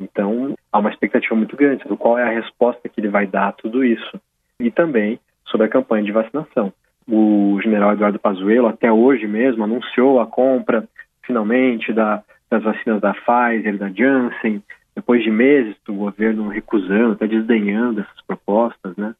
Então, 0.00 0.54
há 0.72 0.78
uma 0.78 0.90
expectativa 0.90 1.34
muito 1.34 1.56
grande 1.56 1.82
sobre 1.82 1.96
qual 1.96 2.18
é 2.18 2.24
a 2.24 2.40
resposta 2.40 2.88
que 2.88 3.00
ele 3.00 3.08
vai 3.08 3.26
dar 3.26 3.48
a 3.48 3.52
tudo 3.52 3.84
isso. 3.84 4.20
E 4.60 4.70
também 4.70 5.18
sobre 5.46 5.66
a 5.66 5.70
campanha 5.70 6.04
de 6.04 6.12
vacinação. 6.12 6.72
O 7.08 7.58
general 7.62 7.92
Eduardo 7.92 8.18
Pazuello, 8.18 8.68
até 8.68 8.90
hoje 8.90 9.26
mesmo, 9.26 9.64
anunciou 9.64 10.20
a 10.20 10.26
compra, 10.26 10.88
finalmente, 11.22 11.92
da, 11.92 12.22
das 12.50 12.62
vacinas 12.62 13.00
da 13.00 13.14
Pfizer, 13.14 13.76
da 13.76 13.88
Janssen, 13.90 14.62
depois 14.94 15.22
de 15.22 15.30
meses 15.30 15.74
do 15.84 15.94
governo 15.94 16.48
recusando, 16.48 17.12
até 17.12 17.26
desdenhando 17.26 18.00
essas 18.00 18.20
propostas, 18.26 18.96
né? 18.96 19.14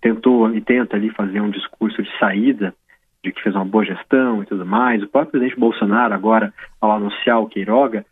Tentou 0.00 0.54
e 0.54 0.60
tenta 0.60 0.96
ali 0.96 1.08
fazer 1.10 1.40
um 1.40 1.50
discurso 1.50 2.02
de 2.02 2.18
saída 2.18 2.74
de 3.22 3.32
que 3.32 3.42
fez 3.42 3.54
uma 3.54 3.64
boa 3.64 3.84
gestão 3.84 4.42
e 4.42 4.46
tudo 4.46 4.66
mais. 4.66 5.02
O 5.02 5.08
próprio 5.08 5.32
presidente 5.32 5.58
Bolsonaro, 5.58 6.12
agora, 6.12 6.52
ao 6.78 6.92
anunciar 6.92 7.40
o 7.40 7.48
Queiroga, 7.48 8.04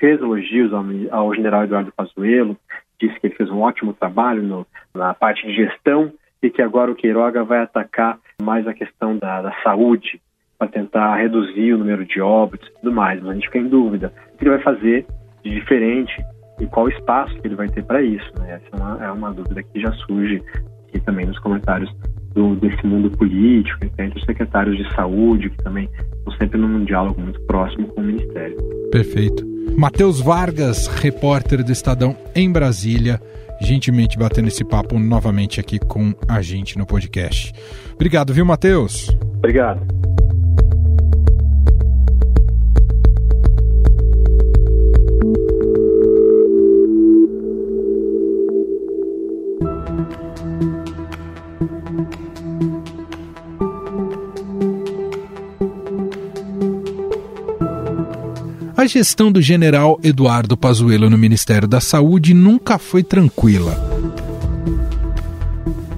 fez 0.00 0.20
elogios 0.20 0.72
ao, 0.72 0.84
ao 1.10 1.34
general 1.34 1.62
Eduardo 1.62 1.92
Pazuello, 1.92 2.56
disse 3.00 3.20
que 3.20 3.28
ele 3.28 3.36
fez 3.36 3.50
um 3.50 3.60
ótimo 3.60 3.92
trabalho 3.92 4.42
no, 4.42 4.66
na 4.94 5.14
parte 5.14 5.46
de 5.46 5.54
gestão 5.54 6.12
e 6.42 6.50
que 6.50 6.62
agora 6.62 6.90
o 6.90 6.94
Queiroga 6.94 7.44
vai 7.44 7.60
atacar 7.60 8.18
mais 8.42 8.66
a 8.66 8.74
questão 8.74 9.16
da, 9.16 9.42
da 9.42 9.52
saúde 9.62 10.20
para 10.58 10.68
tentar 10.68 11.16
reduzir 11.16 11.72
o 11.72 11.78
número 11.78 12.04
de 12.04 12.20
óbitos 12.20 12.68
e 12.68 12.72
tudo 12.80 12.92
mais. 12.92 13.20
Mas 13.20 13.30
a 13.30 13.34
gente 13.34 13.46
fica 13.46 13.58
em 13.58 13.68
dúvida 13.68 14.12
o 14.34 14.38
que 14.38 14.44
ele 14.44 14.56
vai 14.56 14.62
fazer 14.62 15.06
de 15.44 15.50
diferente 15.50 16.12
e 16.58 16.66
qual 16.66 16.88
espaço 16.88 17.34
que 17.40 17.46
ele 17.46 17.54
vai 17.54 17.68
ter 17.68 17.84
para 17.84 18.02
isso. 18.02 18.30
Né? 18.38 18.54
Essa 18.54 18.76
é 18.76 18.76
uma, 18.76 19.04
é 19.04 19.10
uma 19.10 19.32
dúvida 19.32 19.62
que 19.62 19.80
já 19.80 19.92
surge 19.92 20.42
aqui 20.88 21.00
também 21.00 21.26
nos 21.26 21.38
comentários 21.38 21.90
do, 22.34 22.54
desse 22.56 22.86
mundo 22.86 23.10
político, 23.10 23.84
entre 23.98 24.18
os 24.18 24.24
secretários 24.24 24.76
de 24.76 24.94
saúde, 24.94 25.50
que 25.50 25.62
também 25.62 25.88
estão 26.18 26.32
sempre 26.34 26.58
num 26.58 26.84
diálogo 26.84 27.20
muito 27.20 27.40
próximo 27.42 27.88
com 27.88 28.00
o 28.00 28.04
Ministério. 28.04 28.56
Perfeito. 28.92 29.49
Matheus 29.76 30.20
Vargas, 30.20 30.86
repórter 30.86 31.64
do 31.64 31.72
Estadão 31.72 32.16
em 32.34 32.50
Brasília, 32.50 33.20
gentilmente 33.60 34.18
batendo 34.18 34.48
esse 34.48 34.64
papo 34.64 34.98
novamente 34.98 35.60
aqui 35.60 35.78
com 35.78 36.14
a 36.28 36.42
gente 36.42 36.76
no 36.78 36.86
podcast. 36.86 37.52
Obrigado, 37.94 38.32
viu, 38.32 38.44
Matheus? 38.44 39.08
Obrigado. 39.36 40.09
Gestão 58.90 59.30
do 59.30 59.40
general 59.40 60.00
Eduardo 60.02 60.56
Pazuello 60.56 61.08
no 61.08 61.16
Ministério 61.16 61.68
da 61.68 61.80
Saúde 61.80 62.34
nunca 62.34 62.76
foi 62.78 63.04
tranquila. 63.04 63.78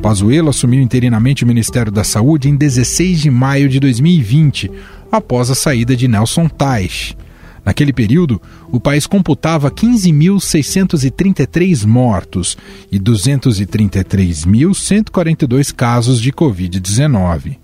Pazuello 0.03 0.51
assumiu 0.51 0.83
interinamente 0.83 1.43
o 1.43 1.47
Ministério 1.47 1.91
da 1.91 2.05
Saúde 2.05 2.51
em 2.51 2.57
16 2.57 3.23
de 3.23 3.31
maio 3.31 3.67
de 3.69 3.81
2020, 3.81 4.71
após 5.11 5.51
a 5.51 5.55
saída 5.55 5.97
de 5.97 6.07
Nelson 6.07 6.49
Tais. 6.49 7.17
Naquele 7.65 7.93
período, 7.93 8.43
o 8.71 8.79
país 8.79 9.07
computava 9.07 9.71
15.633 9.71 11.87
mortos 11.87 12.59
e 12.91 12.99
233.142 12.99 15.73
casos 15.73 16.21
de 16.21 16.31
Covid-19. 16.33 17.62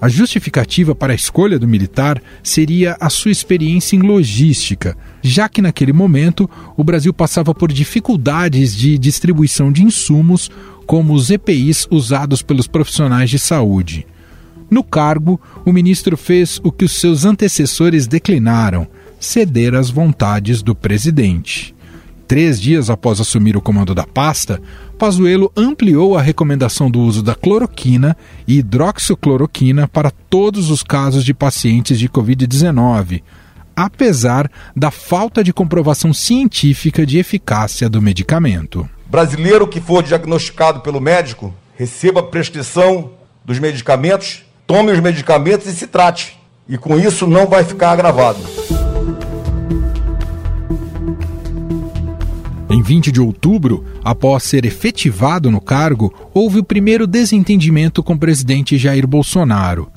A 0.00 0.08
justificativa 0.08 0.94
para 0.94 1.12
a 1.12 1.14
escolha 1.14 1.58
do 1.58 1.68
militar 1.68 2.22
seria 2.42 2.96
a 2.98 3.10
sua 3.10 3.30
experiência 3.30 3.96
em 3.96 4.00
logística, 4.00 4.96
já 5.20 5.46
que 5.46 5.60
naquele 5.60 5.92
momento 5.92 6.48
o 6.74 6.82
Brasil 6.82 7.12
passava 7.12 7.54
por 7.54 7.70
dificuldades 7.70 8.74
de 8.74 8.96
distribuição 8.96 9.70
de 9.70 9.84
insumos, 9.84 10.50
como 10.86 11.12
os 11.12 11.30
EPIs 11.30 11.86
usados 11.90 12.40
pelos 12.40 12.66
profissionais 12.66 13.28
de 13.28 13.38
saúde. 13.38 14.06
No 14.70 14.82
cargo, 14.82 15.38
o 15.66 15.72
ministro 15.72 16.16
fez 16.16 16.58
o 16.64 16.72
que 16.72 16.84
os 16.84 16.92
seus 16.92 17.26
antecessores 17.26 18.06
declinaram: 18.06 18.86
ceder 19.18 19.74
às 19.74 19.90
vontades 19.90 20.62
do 20.62 20.74
presidente. 20.74 21.74
Três 22.30 22.60
dias 22.60 22.88
após 22.88 23.20
assumir 23.20 23.56
o 23.56 23.60
comando 23.60 23.92
da 23.92 24.06
pasta, 24.06 24.62
Pazuello 24.96 25.50
ampliou 25.56 26.16
a 26.16 26.22
recomendação 26.22 26.88
do 26.88 27.00
uso 27.00 27.24
da 27.24 27.34
cloroquina 27.34 28.16
e 28.46 28.58
hidroxicloroquina 28.58 29.88
para 29.88 30.12
todos 30.12 30.70
os 30.70 30.84
casos 30.84 31.24
de 31.24 31.34
pacientes 31.34 31.98
de 31.98 32.08
Covid-19, 32.08 33.24
apesar 33.74 34.48
da 34.76 34.92
falta 34.92 35.42
de 35.42 35.52
comprovação 35.52 36.14
científica 36.14 37.04
de 37.04 37.18
eficácia 37.18 37.88
do 37.88 38.00
medicamento. 38.00 38.88
Brasileiro 39.06 39.66
que 39.66 39.80
for 39.80 40.00
diagnosticado 40.00 40.82
pelo 40.82 41.00
médico, 41.00 41.52
receba 41.76 42.20
a 42.20 42.22
prescrição 42.22 43.10
dos 43.44 43.58
medicamentos, 43.58 44.44
tome 44.68 44.92
os 44.92 45.00
medicamentos 45.00 45.66
e 45.66 45.72
se 45.72 45.88
trate. 45.88 46.38
E 46.68 46.78
com 46.78 46.96
isso 46.96 47.26
não 47.26 47.48
vai 47.48 47.64
ficar 47.64 47.90
agravado. 47.90 48.38
Em 52.70 52.80
20 52.82 53.10
de 53.10 53.20
outubro, 53.20 53.84
após 54.04 54.44
ser 54.44 54.64
efetivado 54.64 55.50
no 55.50 55.60
cargo, 55.60 56.14
houve 56.32 56.60
o 56.60 56.64
primeiro 56.64 57.04
desentendimento 57.04 58.00
com 58.00 58.12
o 58.12 58.18
presidente 58.18 58.78
Jair 58.78 59.08
Bolsonaro. 59.08 59.90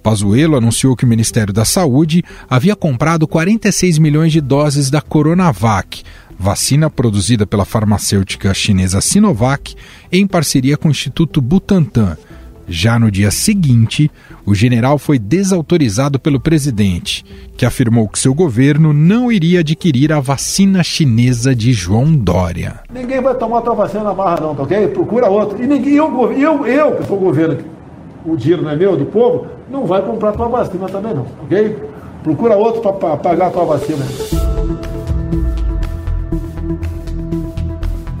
Pazuello 0.00 0.56
anunciou 0.56 0.94
que 0.94 1.04
o 1.04 1.08
Ministério 1.08 1.52
da 1.52 1.64
Saúde 1.64 2.24
havia 2.48 2.76
comprado 2.76 3.26
46 3.26 3.98
milhões 3.98 4.30
de 4.30 4.40
doses 4.40 4.90
da 4.90 5.00
Coronavac, 5.00 6.04
vacina 6.38 6.88
produzida 6.88 7.44
pela 7.44 7.64
farmacêutica 7.64 8.54
chinesa 8.54 9.00
Sinovac 9.00 9.74
em 10.12 10.24
parceria 10.24 10.76
com 10.76 10.86
o 10.86 10.92
Instituto 10.92 11.42
Butantan 11.42 12.16
já 12.70 13.00
no 13.00 13.10
dia 13.10 13.32
seguinte, 13.32 14.08
o 14.46 14.54
general 14.54 14.96
foi 14.96 15.18
desautorizado 15.18 16.20
pelo 16.20 16.38
presidente, 16.38 17.24
que 17.56 17.66
afirmou 17.66 18.08
que 18.08 18.18
seu 18.18 18.32
governo 18.32 18.92
não 18.92 19.32
iria 19.32 19.58
adquirir 19.58 20.12
a 20.12 20.20
vacina 20.20 20.84
chinesa 20.84 21.52
de 21.52 21.72
João 21.72 22.14
Dória. 22.14 22.80
Ninguém 22.94 23.20
vai 23.20 23.34
tomar 23.34 23.62
tua 23.62 23.74
vacina 23.74 24.04
na 24.04 24.14
barra, 24.14 24.40
não, 24.40 24.54
tá 24.54 24.62
ok? 24.62 24.86
Procura 24.88 25.28
outro. 25.28 25.60
E 25.60 25.66
ninguém, 25.66 25.94
eu, 25.94 26.32
eu, 26.32 26.64
eu 26.64 26.96
que 26.96 27.06
sou 27.06 27.16
o 27.16 27.20
governo, 27.20 27.58
o 28.24 28.36
dinheiro 28.36 28.62
não 28.62 28.70
é 28.70 28.76
meu, 28.76 28.96
do 28.96 29.06
povo, 29.06 29.46
não 29.68 29.84
vai 29.84 30.00
comprar 30.02 30.32
tua 30.32 30.46
vacina 30.46 30.88
também, 30.88 31.12
não, 31.12 31.26
ok? 31.42 31.76
Procura 32.22 32.54
outro 32.54 32.80
para 32.80 33.16
pagar 33.16 33.48
a 33.48 33.50
tua 33.50 33.64
vacina. 33.64 34.06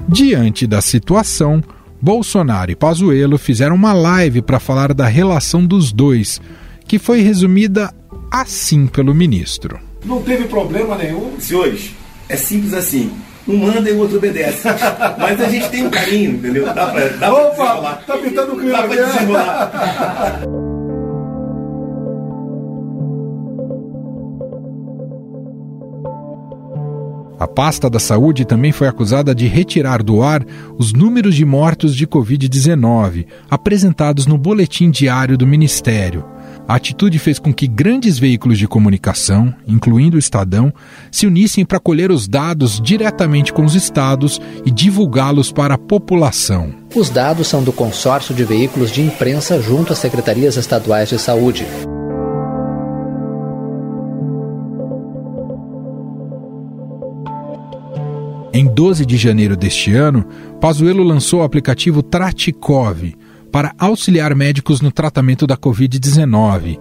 Diante 0.08 0.66
da 0.66 0.80
situação, 0.80 1.62
Bolsonaro 2.02 2.70
e 2.70 2.76
Pazuello 2.76 3.36
fizeram 3.36 3.76
uma 3.76 3.92
live 3.92 4.40
para 4.42 4.58
falar 4.58 4.94
da 4.94 5.06
relação 5.06 5.64
dos 5.64 5.92
dois, 5.92 6.40
que 6.86 6.98
foi 6.98 7.20
resumida 7.20 7.92
assim 8.30 8.86
pelo 8.86 9.14
ministro. 9.14 9.78
Não 10.04 10.22
teve 10.22 10.44
problema 10.44 10.96
nenhum. 10.96 11.38
Senhores, 11.38 11.90
é 12.28 12.36
simples 12.36 12.72
assim. 12.72 13.12
Um 13.46 13.56
manda 13.56 13.88
e 13.90 13.92
o 13.92 13.98
outro 13.98 14.18
obedece. 14.18 14.68
Mas 15.18 15.40
a 15.40 15.48
gente 15.48 15.68
tem 15.68 15.86
um 15.86 15.90
carinho, 15.90 16.32
entendeu? 16.32 16.64
Dá 16.66 16.86
pra, 16.86 17.08
dá 17.08 17.32
Opa, 17.32 17.54
pra 17.54 17.64
desenrolar. 17.64 18.04
Tá 18.06 18.16
pintando 18.16 18.52
o 18.52 18.58
clima. 18.58 18.78
Dá 18.78 18.82
pra 18.84 18.96
desenrolar. 18.96 20.42
A 27.40 27.48
pasta 27.48 27.88
da 27.88 27.98
saúde 27.98 28.44
também 28.44 28.70
foi 28.70 28.86
acusada 28.86 29.34
de 29.34 29.46
retirar 29.46 30.02
do 30.02 30.22
ar 30.22 30.44
os 30.76 30.92
números 30.92 31.34
de 31.34 31.46
mortos 31.46 31.96
de 31.96 32.06
Covid-19 32.06 33.24
apresentados 33.50 34.26
no 34.26 34.36
boletim 34.36 34.90
diário 34.90 35.38
do 35.38 35.46
Ministério. 35.46 36.22
A 36.68 36.74
atitude 36.74 37.18
fez 37.18 37.38
com 37.38 37.50
que 37.50 37.66
grandes 37.66 38.18
veículos 38.18 38.58
de 38.58 38.68
comunicação, 38.68 39.54
incluindo 39.66 40.16
o 40.16 40.18
Estadão, 40.18 40.70
se 41.10 41.26
unissem 41.26 41.64
para 41.64 41.80
colher 41.80 42.10
os 42.10 42.28
dados 42.28 42.78
diretamente 42.78 43.54
com 43.54 43.64
os 43.64 43.74
estados 43.74 44.38
e 44.66 44.70
divulgá-los 44.70 45.50
para 45.50 45.76
a 45.76 45.78
população. 45.78 46.74
Os 46.94 47.08
dados 47.08 47.48
são 47.48 47.64
do 47.64 47.72
consórcio 47.72 48.34
de 48.34 48.44
veículos 48.44 48.92
de 48.92 49.00
imprensa 49.00 49.62
junto 49.62 49.94
às 49.94 49.98
secretarias 49.98 50.58
estaduais 50.58 51.08
de 51.08 51.18
saúde. 51.18 51.64
Em 58.52 58.66
12 58.66 59.06
de 59.06 59.16
janeiro 59.16 59.56
deste 59.56 59.94
ano, 59.94 60.26
Pazuello 60.60 61.04
lançou 61.04 61.40
o 61.40 61.42
aplicativo 61.44 62.02
Tratikov 62.02 63.14
para 63.52 63.72
auxiliar 63.78 64.34
médicos 64.34 64.80
no 64.80 64.90
tratamento 64.90 65.46
da 65.46 65.56
Covid-19. 65.56 66.80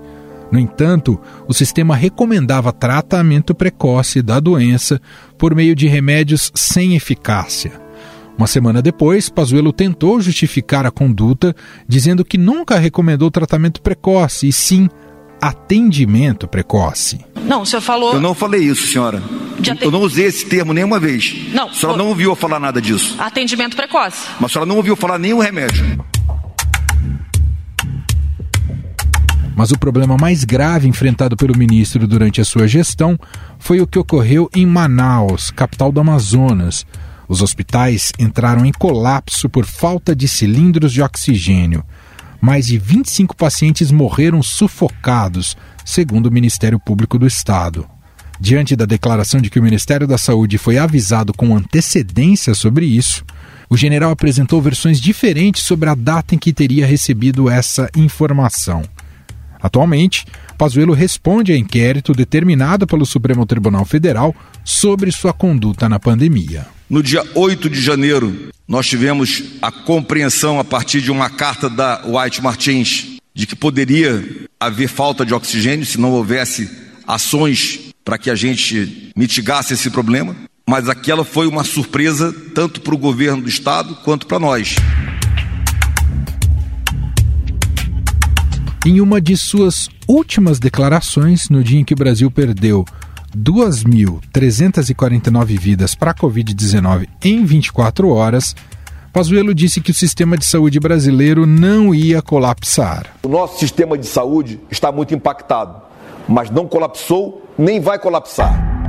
No 0.52 0.58
entanto, 0.58 1.20
o 1.48 1.54
sistema 1.54 1.96
recomendava 1.96 2.74
tratamento 2.74 3.54
precoce 3.54 4.20
da 4.24 4.40
doença 4.40 5.00
por 5.38 5.54
meio 5.54 5.76
de 5.76 5.88
remédios 5.88 6.52
sem 6.56 6.96
eficácia. 6.96 7.72
Uma 8.36 8.48
semana 8.48 8.82
depois, 8.82 9.30
Pazuello 9.30 9.72
tentou 9.72 10.20
justificar 10.20 10.88
a 10.88 10.92
conduta, 10.92 11.56
dizendo 11.88 12.26
que 12.26 12.38
nunca 12.38 12.80
recomendou 12.80 13.30
tratamento 13.30 13.80
precoce, 13.80 14.48
e 14.48 14.52
sim 14.52 14.90
atendimento 15.42 16.48
precoce. 16.48 17.20
Não, 17.44 17.62
o 17.62 17.66
senhor 17.66 17.82
falou. 17.82 18.14
Eu 18.14 18.22
não 18.22 18.34
falei 18.34 18.62
isso, 18.62 18.88
senhora. 18.88 19.22
Aten... 19.60 19.78
Eu 19.82 19.92
não 19.92 20.02
usei 20.02 20.26
esse 20.26 20.46
termo 20.46 20.74
nenhuma 20.74 21.00
vez. 21.00 21.36
Não. 21.54 21.70
A 21.70 21.74
senhora 21.74 21.98
não 21.98 22.08
ouviu 22.08 22.36
falar 22.36 22.60
nada 22.60 22.82
disso. 22.82 23.16
Atendimento 23.20 23.76
precoce. 23.76 24.28
Mas 24.40 24.52
a 24.52 24.54
senhora 24.54 24.68
não 24.68 24.78
ouviu 24.78 24.96
falar 24.96 25.18
nenhum 25.18 25.40
remédio. 25.40 26.06
Mas 29.56 29.72
o 29.72 29.78
problema 29.78 30.16
mais 30.16 30.46
grave 30.46 30.88
enfrentado 30.88 31.36
pelo 31.36 31.58
ministro 31.58 32.08
durante 32.08 32.40
a 32.40 32.46
sua 32.46 32.66
gestão 32.66 33.20
foi 33.58 33.82
o 33.82 33.88
que 33.88 34.00
ocorreu 34.00 34.50
em 34.56 34.66
Manaus, 34.66 35.52
capital 35.52 35.92
do 35.92 36.00
Amazonas. 36.00 36.86
Os 37.28 37.42
hospitais 37.42 38.14
entraram 38.18 38.66
em 38.66 38.72
colapso 38.72 39.50
por 39.50 39.66
falta 39.66 40.16
de 40.16 40.28
cilindros 40.28 40.94
de 40.94 41.02
oxigênio 41.02 41.84
mais 42.42 42.68
de 42.68 42.78
25 42.78 43.36
pacientes 43.36 43.92
morreram 43.92 44.42
sufocados, 44.42 45.58
segundo 45.86 46.28
o 46.28 46.32
Ministério 46.32 46.80
Público 46.80 47.18
do 47.20 47.28
Estado. 47.28 47.88
Diante 48.40 48.76
da 48.76 48.86
declaração 48.86 49.42
de 49.42 49.50
que 49.50 49.60
o 49.60 49.64
Ministério 49.64 50.08
da 50.08 50.18
Saúde 50.18 50.58
foi 50.58 50.78
avisado 50.78 51.34
com 51.34 51.56
antecedência 51.56 52.54
sobre 52.54 52.86
isso, 52.86 53.26
o 53.70 53.76
general 53.76 54.12
apresentou 54.12 54.62
versões 54.62 55.00
diferentes 55.00 55.64
sobre 55.64 55.90
a 55.90 55.96
data 55.96 56.34
em 56.34 56.38
que 56.38 56.54
teria 56.54 56.88
recebido 56.88 57.50
essa 57.50 57.90
informação. 57.96 58.82
Atualmente, 59.62 60.26
Pazuello 60.58 60.94
responde 60.94 61.52
a 61.52 61.58
inquérito 61.58 62.14
determinado 62.14 62.88
pelo 62.88 63.06
Supremo 63.06 63.46
Tribunal 63.46 63.84
Federal 63.84 64.34
sobre 64.64 65.12
sua 65.12 65.34
conduta 65.34 65.90
na 65.90 66.00
pandemia. 66.00 66.79
No 66.90 67.04
dia 67.04 67.24
8 67.36 67.70
de 67.70 67.80
janeiro, 67.80 68.50
nós 68.68 68.88
tivemos 68.88 69.44
a 69.62 69.72
compreensão 69.72 70.60
a 70.60 70.64
partir 70.64 71.02
de 71.02 71.12
uma 71.12 71.30
carta 71.30 71.70
da 71.70 72.02
White 72.04 72.42
Martins 72.42 73.20
de 73.32 73.46
que 73.46 73.56
poderia 73.56 74.26
haver 74.60 74.90
falta 74.90 75.24
de 75.24 75.32
oxigênio 75.32 75.86
se 75.86 76.00
não 76.00 76.10
houvesse 76.10 76.68
ações 77.06 77.80
para 78.04 78.18
que 78.18 78.28
a 78.28 78.34
gente 78.34 79.12
mitigasse 79.16 79.76
esse 79.76 79.92
problema, 79.92 80.36
mas 80.68 80.90
aquela 80.90 81.24
foi 81.24 81.46
uma 81.46 81.64
surpresa 81.64 82.34
tanto 82.56 82.82
para 82.82 82.96
o 82.96 82.98
governo 82.98 83.44
do 83.44 83.50
estado 83.50 83.94
quanto 83.98 84.26
para 84.26 84.40
nós. 84.40 84.76
Em 88.84 89.00
uma 89.00 89.22
de 89.22 89.38
suas 89.38 89.90
últimas 90.08 90.58
declarações, 90.58 91.50
no 91.50 91.64
dia 91.64 91.80
em 91.80 91.86
que 91.86 91.94
o 91.94 91.98
Brasil 91.98 92.32
perdeu 92.32 92.84
2.349 93.36 95.60
vidas 95.60 95.96
para 95.96 96.12
a 96.12 96.16
Covid-19 96.16 97.08
em 97.24 97.44
24 97.46 98.10
horas, 98.10 98.56
Pazuello 99.12 99.54
disse 99.54 99.82
que 99.82 99.92
o 99.92 99.94
sistema 99.94 100.38
de 100.38 100.46
saúde 100.46 100.80
brasileiro 100.80 101.46
não 101.46 101.94
ia 101.94 102.22
colapsar. 102.22 103.08
O 103.24 103.28
nosso 103.28 103.60
sistema 103.60 103.98
de 103.98 104.06
saúde 104.06 104.58
está 104.70 104.90
muito 104.92 105.16
impactado, 105.16 105.82
mas 106.28 106.50
não 106.50 106.68
colapsou 106.68 107.44
nem 107.58 107.80
vai 107.80 108.00
colapsar. 108.00 108.80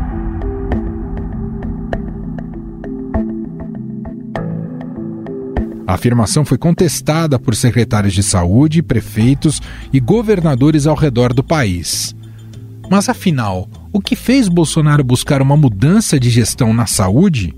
A 5.91 5.95
afirmação 5.95 6.45
foi 6.45 6.57
contestada 6.57 7.37
por 7.37 7.57
secretários 7.57 8.15
de 8.15 8.23
saúde, 8.23 8.81
prefeitos 8.81 9.61
e 9.93 9.99
governadores 9.99 10.87
ao 10.87 10.95
redor 10.95 11.35
do 11.35 11.43
país. 11.43 12.15
Mas 12.89 13.09
afinal, 13.09 13.69
o 13.93 14.01
que 14.01 14.15
fez 14.15 14.49
Bolsonaro 14.49 15.03
buscar 15.03 15.43
uma 15.43 15.57
mudança 15.57 16.19
de 16.19 16.31
gestão 16.31 16.73
na 16.73 16.87
saúde? 16.87 17.55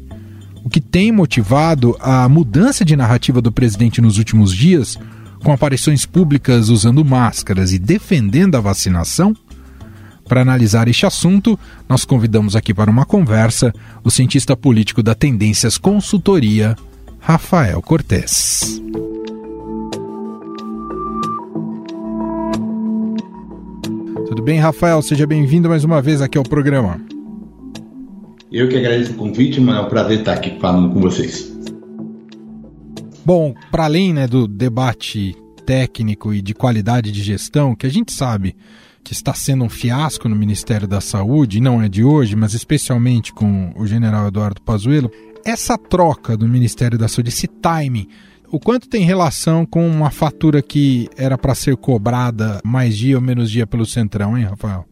O 0.65 0.71
que 0.71 0.81
tem 0.81 1.13
motivado 1.13 1.97
a 2.01 2.29
mudança 2.29 2.85
de 2.85 2.97
narrativa 2.97 3.41
do 3.41 3.53
presidente 3.53 4.01
nos 4.01 4.19
últimos 4.19 4.55
dias, 4.55 4.99
com 5.43 5.53
aparições 5.53 6.07
públicas 6.07 6.69
usando 6.69 7.05
máscaras 7.05 7.73
e 7.73 7.79
defendendo 7.79 8.57
a 8.57 8.61
vacinação? 8.61 9.37
Para 10.25 10.41
analisar 10.41 10.89
este 10.89 11.05
assunto, 11.05 11.59
nós 11.89 12.05
convidamos 12.05 12.57
aqui 12.57 12.73
para 12.73 12.91
uma 12.91 13.05
conversa 13.05 13.73
o 14.03 14.11
cientista 14.11 14.57
político 14.57 15.03
da 15.03 15.15
Tendências 15.15 15.77
Consultoria, 15.77 16.77
Rafael 17.21 17.83
Cortes. 17.83 18.81
Tudo 24.33 24.45
bem, 24.45 24.59
Rafael? 24.59 25.03
Seja 25.03 25.27
bem-vindo 25.27 25.69
mais 25.69 25.85
uma 25.85 26.01
vez 26.01 26.23
aqui 26.23 26.39
ao 26.39 26.43
programa. 26.43 26.99
Eu 28.51 28.67
que 28.67 28.79
agradeço 28.79 29.13
o 29.13 29.17
convite, 29.17 29.61
mas 29.61 29.77
é 29.77 29.81
um 29.81 29.89
prazer 29.91 30.21
estar 30.21 30.33
aqui 30.33 30.59
falando 30.59 30.91
com 30.91 31.03
vocês. 31.03 31.55
Bom, 33.27 33.53
para 33.71 33.85
além 33.85 34.15
né, 34.15 34.27
do 34.27 34.49
debate 34.49 35.37
técnico 35.67 36.33
e 36.33 36.41
de 36.41 36.55
qualidade 36.55 37.13
de 37.13 37.23
gestão, 37.23 37.75
que 37.75 37.85
a 37.85 37.91
gente 37.91 38.11
sabe 38.11 38.57
que 39.05 39.13
está 39.13 39.35
sendo 39.35 39.65
um 39.65 39.69
fiasco 39.69 40.31
no 40.31 40.35
Ministério 40.35 40.89
da 40.89 41.03
Saúde, 41.03 41.61
não 41.61 41.83
é 41.83 41.87
de 41.87 42.03
hoje, 42.03 42.35
mas 42.35 42.55
especialmente 42.55 43.35
com 43.35 43.71
o 43.77 43.87
general 43.87 44.29
Eduardo 44.29 44.63
Pazuello, 44.63 45.11
essa 45.45 45.77
troca 45.77 46.39
do 46.39 46.49
Ministério 46.49 46.97
da 46.97 47.07
Saúde, 47.07 47.29
esse 47.29 47.47
timing, 47.47 48.09
o 48.53 48.61
quanto 48.61 48.87
tem 48.87 49.03
relação 49.03 49.65
com 49.65 49.85
uma 49.87 50.11
fatura 50.11 50.61
que 50.61 51.09
era 51.17 51.39
para 51.39 51.55
ser 51.55 51.75
cobrada 51.75 52.61
mais 52.63 52.97
dia 52.97 53.17
ou 53.17 53.23
menos 53.23 53.51
dia 53.51 53.67
pelo 53.67 53.87
Centrão, 53.87 54.37
hein, 54.37 54.45
Rafael? 54.45 54.85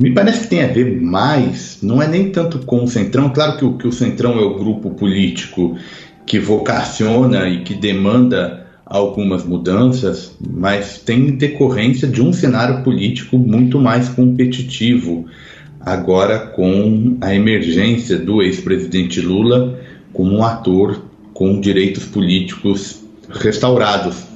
Me 0.00 0.10
parece 0.12 0.40
que 0.40 0.46
tem 0.48 0.64
a 0.64 0.68
ver 0.68 1.02
mais, 1.02 1.80
não 1.82 2.00
é 2.00 2.08
nem 2.08 2.30
tanto 2.30 2.60
com 2.60 2.82
o 2.82 2.88
Centrão, 2.88 3.28
claro 3.28 3.58
que 3.58 3.64
o, 3.64 3.76
que 3.76 3.86
o 3.86 3.92
Centrão 3.92 4.38
é 4.38 4.42
o 4.42 4.54
grupo 4.54 4.90
político 4.90 5.76
que 6.24 6.38
vocaciona 6.38 7.46
e 7.46 7.62
que 7.62 7.74
demanda 7.74 8.66
algumas 8.86 9.44
mudanças, 9.44 10.34
mas 10.40 10.98
tem 11.00 11.36
decorrência 11.36 12.08
de 12.08 12.22
um 12.22 12.32
cenário 12.32 12.82
político 12.82 13.36
muito 13.36 13.78
mais 13.78 14.08
competitivo, 14.08 15.26
agora 15.78 16.38
com 16.38 17.18
a 17.20 17.34
emergência 17.34 18.18
do 18.18 18.40
ex-presidente 18.40 19.20
Lula 19.20 19.78
como 20.12 20.38
um 20.38 20.42
ator 20.42 21.07
com 21.38 21.60
direitos 21.60 22.04
políticos 22.04 23.00
restaurados. 23.30 24.26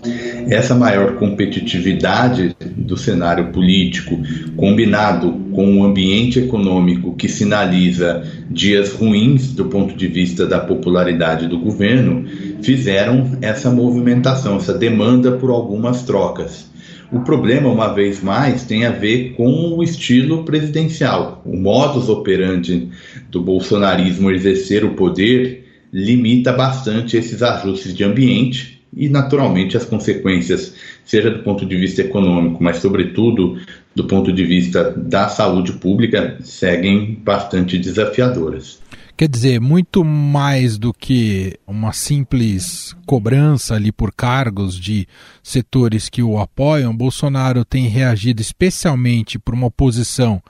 Essa 0.48 0.72
maior 0.72 1.16
competitividade 1.16 2.54
do 2.76 2.96
cenário 2.96 3.50
político, 3.50 4.20
combinado 4.56 5.32
com 5.52 5.66
um 5.66 5.84
ambiente 5.84 6.38
econômico 6.38 7.16
que 7.16 7.28
sinaliza 7.28 8.22
dias 8.48 8.92
ruins 8.92 9.52
do 9.52 9.64
ponto 9.64 9.96
de 9.96 10.06
vista 10.06 10.46
da 10.46 10.60
popularidade 10.60 11.48
do 11.48 11.58
governo, 11.58 12.24
fizeram 12.62 13.36
essa 13.42 13.68
movimentação, 13.68 14.58
essa 14.58 14.72
demanda 14.72 15.32
por 15.32 15.50
algumas 15.50 16.04
trocas. 16.04 16.70
O 17.10 17.18
problema, 17.20 17.68
uma 17.68 17.92
vez 17.92 18.22
mais, 18.22 18.62
tem 18.62 18.86
a 18.86 18.92
ver 18.92 19.32
com 19.32 19.74
o 19.76 19.82
estilo 19.82 20.44
presidencial. 20.44 21.42
O 21.44 21.56
modus 21.56 22.08
operandi 22.08 22.90
do 23.28 23.42
bolsonarismo 23.42 24.30
exercer 24.30 24.84
o 24.84 24.94
poder 24.94 25.62
limita 25.92 26.52
bastante 26.52 27.16
esses 27.16 27.42
ajustes 27.42 27.94
de 27.94 28.02
ambiente 28.02 28.83
e, 28.94 29.09
naturalmente, 29.09 29.76
as 29.76 29.85
consequências, 29.85 30.74
seja 31.05 31.31
do 31.31 31.42
ponto 31.42 31.66
de 31.66 31.76
vista 31.76 32.02
econômico, 32.02 32.62
mas, 32.62 32.78
sobretudo, 32.78 33.59
do 33.94 34.07
ponto 34.07 34.33
de 34.33 34.44
vista 34.44 34.90
da 34.90 35.28
saúde 35.28 35.72
pública, 35.74 36.38
seguem 36.42 37.14
bastante 37.22 37.78
desafiadoras. 37.78 38.81
Quer 39.16 39.28
dizer, 39.28 39.61
muito 39.61 40.02
mais 40.02 40.78
do 40.78 40.92
que 40.92 41.57
uma 41.66 41.92
simples 41.92 42.96
cobrança 43.07 43.74
ali 43.74 43.92
por 43.92 44.12
cargos 44.12 44.78
de 44.78 45.07
setores 45.42 46.09
que 46.09 46.22
o 46.22 46.38
apoiam, 46.38 46.96
Bolsonaro 46.96 47.64
tem 47.64 47.87
reagido 47.88 48.40
especialmente 48.40 49.38
por 49.38 49.55
uma 49.55 49.66
oposição 49.66 50.42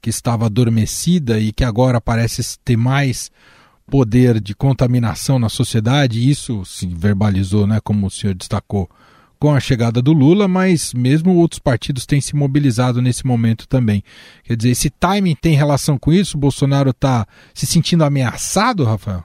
que 0.00 0.10
estava 0.10 0.46
adormecida 0.46 1.40
e 1.40 1.50
que 1.52 1.64
agora 1.64 2.00
parece 2.00 2.58
ter 2.64 2.76
mais 2.76 3.30
poder 3.90 4.40
de 4.40 4.54
contaminação 4.54 5.38
na 5.38 5.48
sociedade, 5.48 6.30
isso 6.30 6.64
se 6.64 6.86
verbalizou, 6.86 7.66
né, 7.66 7.80
como 7.82 8.06
o 8.06 8.10
senhor 8.10 8.34
destacou, 8.34 8.88
com 9.38 9.52
a 9.52 9.58
chegada 9.58 10.00
do 10.00 10.12
Lula, 10.12 10.46
mas 10.46 10.94
mesmo 10.94 11.34
outros 11.34 11.58
partidos 11.58 12.06
têm 12.06 12.20
se 12.20 12.36
mobilizado 12.36 13.02
nesse 13.02 13.26
momento 13.26 13.66
também. 13.66 14.04
Quer 14.44 14.56
dizer, 14.56 14.70
esse 14.70 14.90
timing 14.90 15.34
tem 15.34 15.56
relação 15.56 15.98
com 15.98 16.12
isso? 16.12 16.36
O 16.36 16.40
Bolsonaro 16.40 16.90
está 16.90 17.26
se 17.52 17.66
sentindo 17.66 18.04
ameaçado, 18.04 18.84
Rafael? 18.84 19.24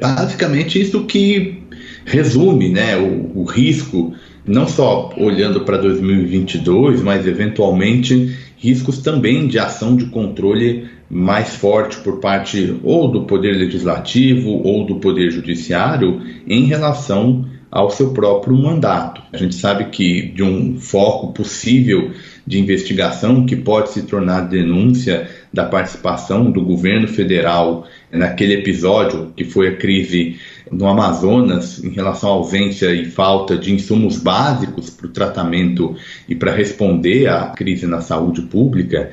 Basicamente, 0.00 0.80
isso 0.80 1.04
que 1.06 1.62
resume 2.04 2.68
né, 2.68 2.96
o, 2.96 3.40
o 3.40 3.44
risco 3.44 4.14
não 4.44 4.66
só 4.66 5.14
olhando 5.16 5.60
para 5.60 5.78
2022, 5.78 7.00
mas 7.00 7.26
eventualmente 7.26 8.36
riscos 8.56 8.98
também 8.98 9.46
de 9.46 9.58
ação 9.58 9.96
de 9.96 10.06
controle 10.06 10.88
mais 11.10 11.56
forte 11.56 11.98
por 11.98 12.18
parte 12.18 12.78
ou 12.82 13.10
do 13.10 13.24
Poder 13.24 13.52
Legislativo 13.52 14.50
ou 14.50 14.86
do 14.86 14.96
Poder 14.96 15.30
Judiciário 15.30 16.22
em 16.46 16.64
relação 16.64 17.46
ao 17.74 17.90
seu 17.90 18.12
próprio 18.12 18.56
mandato. 18.56 19.20
A 19.32 19.36
gente 19.36 19.56
sabe 19.56 19.86
que 19.86 20.28
de 20.28 20.44
um 20.44 20.78
foco 20.78 21.32
possível 21.32 22.12
de 22.46 22.60
investigação 22.60 23.44
que 23.46 23.56
pode 23.56 23.90
se 23.90 24.02
tornar 24.02 24.42
denúncia 24.42 25.28
da 25.52 25.64
participação 25.64 26.52
do 26.52 26.62
governo 26.62 27.08
federal 27.08 27.84
naquele 28.12 28.54
episódio 28.54 29.32
que 29.36 29.44
foi 29.44 29.68
a 29.68 29.76
crise 29.76 30.36
no 30.70 30.86
Amazonas 30.86 31.82
em 31.82 31.90
relação 31.90 32.30
à 32.30 32.32
ausência 32.34 32.94
e 32.94 33.06
falta 33.06 33.56
de 33.56 33.72
insumos 33.72 34.18
básicos 34.18 34.90
para 34.90 35.06
o 35.06 35.10
tratamento 35.10 35.96
e 36.28 36.34
para 36.34 36.54
responder 36.54 37.26
à 37.26 37.46
crise 37.48 37.86
na 37.86 38.00
saúde 38.00 38.42
pública, 38.42 39.10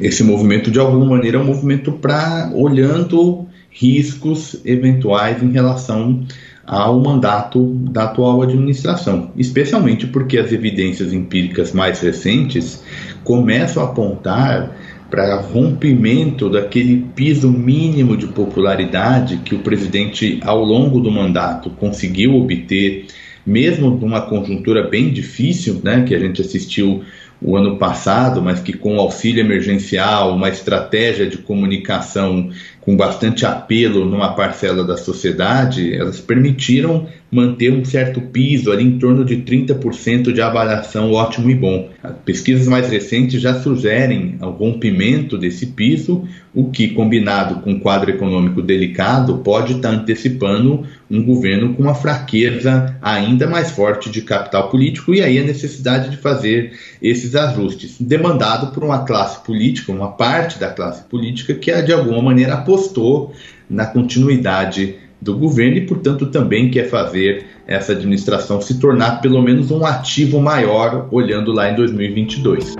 esse 0.00 0.22
movimento 0.24 0.70
de 0.70 0.78
alguma 0.78 1.04
maneira 1.04 1.38
é 1.38 1.40
um 1.40 1.44
movimento 1.44 1.92
para 1.92 2.50
olhando 2.54 3.46
riscos 3.70 4.60
eventuais 4.64 5.42
em 5.42 5.50
relação 5.50 6.24
ao 6.64 7.00
mandato 7.00 7.74
da 7.90 8.04
atual 8.04 8.42
administração, 8.42 9.32
especialmente 9.36 10.06
porque 10.06 10.38
as 10.38 10.52
evidências 10.52 11.12
empíricas 11.12 11.72
mais 11.72 12.00
recentes 12.00 12.82
começam 13.24 13.82
a 13.82 13.86
apontar 13.86 14.76
para 15.10 15.40
rompimento 15.40 16.48
daquele 16.48 17.04
piso 17.14 17.50
mínimo 17.50 18.16
de 18.16 18.28
popularidade 18.28 19.38
que 19.44 19.54
o 19.54 19.58
presidente, 19.58 20.40
ao 20.42 20.64
longo 20.64 21.00
do 21.00 21.10
mandato, 21.10 21.68
conseguiu 21.68 22.34
obter, 22.36 23.06
mesmo 23.44 23.90
numa 23.90 24.22
conjuntura 24.22 24.88
bem 24.88 25.10
difícil, 25.10 25.82
né, 25.84 26.04
que 26.08 26.14
a 26.14 26.18
gente 26.18 26.40
assistiu 26.40 27.02
o 27.44 27.56
ano 27.56 27.76
passado, 27.76 28.40
mas 28.40 28.60
que 28.60 28.72
com 28.72 28.98
auxílio 28.98 29.40
emergencial, 29.40 30.34
uma 30.34 30.48
estratégia 30.48 31.26
de 31.26 31.38
comunicação 31.38 32.50
com 32.82 32.96
bastante 32.96 33.46
apelo 33.46 34.04
numa 34.04 34.34
parcela 34.34 34.84
da 34.84 34.96
sociedade, 34.96 35.94
elas 35.94 36.20
permitiram 36.20 37.06
manter 37.32 37.72
um 37.72 37.82
certo 37.82 38.20
piso 38.20 38.70
ali 38.70 38.84
em 38.84 38.98
torno 38.98 39.24
de 39.24 39.38
30% 39.38 40.32
de 40.32 40.42
avaliação 40.42 41.10
ótimo 41.12 41.48
e 41.48 41.54
bom. 41.54 41.88
Pesquisas 42.26 42.68
mais 42.68 42.90
recentes 42.90 43.40
já 43.40 43.54
sugerem 43.54 44.36
o 44.40 44.50
rompimento 44.50 45.38
desse 45.38 45.66
piso, 45.66 46.28
o 46.54 46.70
que, 46.70 46.88
combinado 46.88 47.62
com 47.62 47.70
um 47.70 47.80
quadro 47.80 48.10
econômico 48.10 48.60
delicado, 48.60 49.38
pode 49.38 49.74
estar 49.74 49.88
antecipando 49.88 50.84
um 51.10 51.24
governo 51.24 51.72
com 51.74 51.82
uma 51.82 51.94
fraqueza 51.94 52.96
ainda 53.00 53.46
mais 53.46 53.70
forte 53.70 54.10
de 54.10 54.20
capital 54.20 54.68
político 54.68 55.14
e 55.14 55.22
aí 55.22 55.38
a 55.38 55.44
necessidade 55.44 56.10
de 56.10 56.18
fazer 56.18 56.72
esses 57.00 57.34
ajustes, 57.34 57.96
demandado 57.98 58.72
por 58.72 58.84
uma 58.84 59.04
classe 59.04 59.42
política, 59.42 59.92
uma 59.92 60.12
parte 60.12 60.58
da 60.58 60.68
classe 60.68 61.04
política 61.04 61.54
que 61.54 61.72
de 61.82 61.92
alguma 61.92 62.20
maneira 62.20 62.58
apostou 62.72 63.32
na 63.68 63.86
continuidade 63.86 64.96
do 65.20 65.36
governo 65.36 65.76
e, 65.76 65.86
portanto, 65.86 66.26
também 66.26 66.70
quer 66.70 66.88
fazer 66.88 67.46
essa 67.66 67.92
administração 67.92 68.60
se 68.60 68.78
tornar 68.80 69.20
pelo 69.20 69.40
menos 69.40 69.70
um 69.70 69.84
ativo 69.84 70.40
maior 70.40 71.08
olhando 71.12 71.52
lá 71.52 71.70
em 71.70 71.76
2022. 71.76 72.74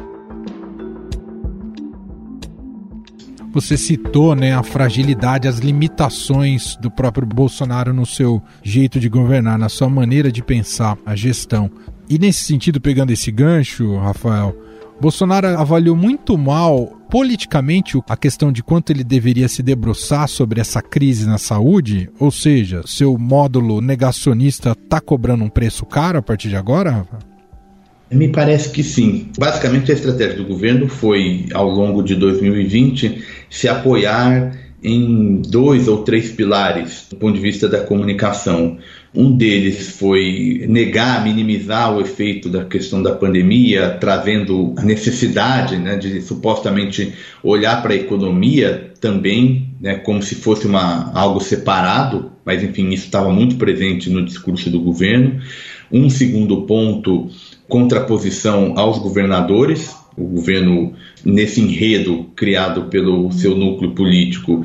Você 3.53 3.77
citou 3.77 4.35
né, 4.35 4.55
a 4.55 4.63
fragilidade, 4.63 5.47
as 5.47 5.59
limitações 5.59 6.75
do 6.77 6.91
próprio 6.91 7.27
Bolsonaro 7.27 7.93
no 7.93 8.07
seu 8.07 8.43
jeito 8.63 8.99
de 8.99 9.11
governar, 9.11 9.59
na 9.59 9.69
sua 9.69 9.91
maneira 9.91 10.33
de 10.33 10.43
pensar 10.43 10.97
a 11.05 11.15
gestão. 11.15 11.71
E 12.09 12.19
nesse 12.19 12.45
sentido, 12.45 12.81
pegando 12.81 13.13
esse 13.13 13.31
gancho, 13.31 13.99
Rafael, 13.99 14.57
Bolsonaro 15.03 15.49
avaliou 15.49 15.97
muito 15.97 16.39
mal 16.39 16.97
politicamente 17.11 18.01
a 18.09 18.17
questão 18.17 18.53
de 18.53 18.63
quanto 18.63 18.91
ele 18.91 19.03
deveria 19.03 19.49
se 19.49 19.61
debruçar 19.61 20.29
sobre 20.29 20.61
essa 20.61 20.81
crise 20.81 21.27
na 21.27 21.39
saúde, 21.39 22.09
ou 22.21 22.31
seja, 22.31 22.83
seu 22.87 23.19
módulo 23.19 23.81
negacionista 23.81 24.71
está 24.81 25.01
cobrando 25.01 25.43
um 25.43 25.49
preço 25.49 25.85
caro 25.85 26.19
a 26.19 26.23
partir 26.23 26.51
de 26.51 26.55
agora, 26.55 26.93
Rafael? 26.93 27.21
Me 28.13 28.29
parece 28.29 28.71
que 28.71 28.85
sim. 28.85 29.27
Basicamente, 29.37 29.91
a 29.91 29.95
estratégia 29.95 30.37
do 30.37 30.45
governo 30.45 30.87
foi, 30.87 31.47
ao 31.53 31.69
longo 31.69 32.01
de 32.01 32.15
2020, 32.15 33.25
se 33.51 33.69
apoiar 33.69 34.53
em 34.83 35.41
dois 35.43 35.87
ou 35.87 36.03
três 36.03 36.33
pilares 36.33 37.07
do 37.09 37.17
ponto 37.17 37.35
de 37.35 37.41
vista 37.41 37.69
da 37.69 37.83
comunicação. 37.83 38.79
Um 39.15 39.37
deles 39.37 39.97
foi 39.99 40.65
negar, 40.69 41.23
minimizar 41.23 41.95
o 41.95 42.01
efeito 42.01 42.49
da 42.49 42.65
questão 42.65 43.03
da 43.03 43.15
pandemia, 43.15 43.97
trazendo 44.01 44.73
a 44.77 44.83
necessidade 44.83 45.77
né, 45.77 45.97
de 45.97 46.23
supostamente 46.23 47.13
olhar 47.43 47.83
para 47.83 47.93
a 47.93 47.97
economia 47.97 48.93
também 49.01 49.69
né, 49.81 49.97
como 49.97 50.23
se 50.23 50.37
fosse 50.37 50.67
uma, 50.67 51.13
algo 51.13 51.41
separado, 51.41 52.33
mas 52.45 52.63
enfim, 52.63 52.89
isso 52.91 53.05
estava 53.05 53.31
muito 53.31 53.57
presente 53.57 54.09
no 54.09 54.25
discurso 54.25 54.71
do 54.71 54.81
governo. 54.81 55.41
Um 55.91 56.09
segundo 56.09 56.63
ponto, 56.63 57.29
contraposição 57.69 58.75
aos 58.77 58.99
governadores, 58.99 59.95
o 60.17 60.25
governo, 60.25 60.95
nesse 61.25 61.61
enredo 61.61 62.31
criado 62.37 62.85
pelo 62.85 63.31
seu 63.33 63.57
núcleo 63.57 63.93
político, 63.93 64.65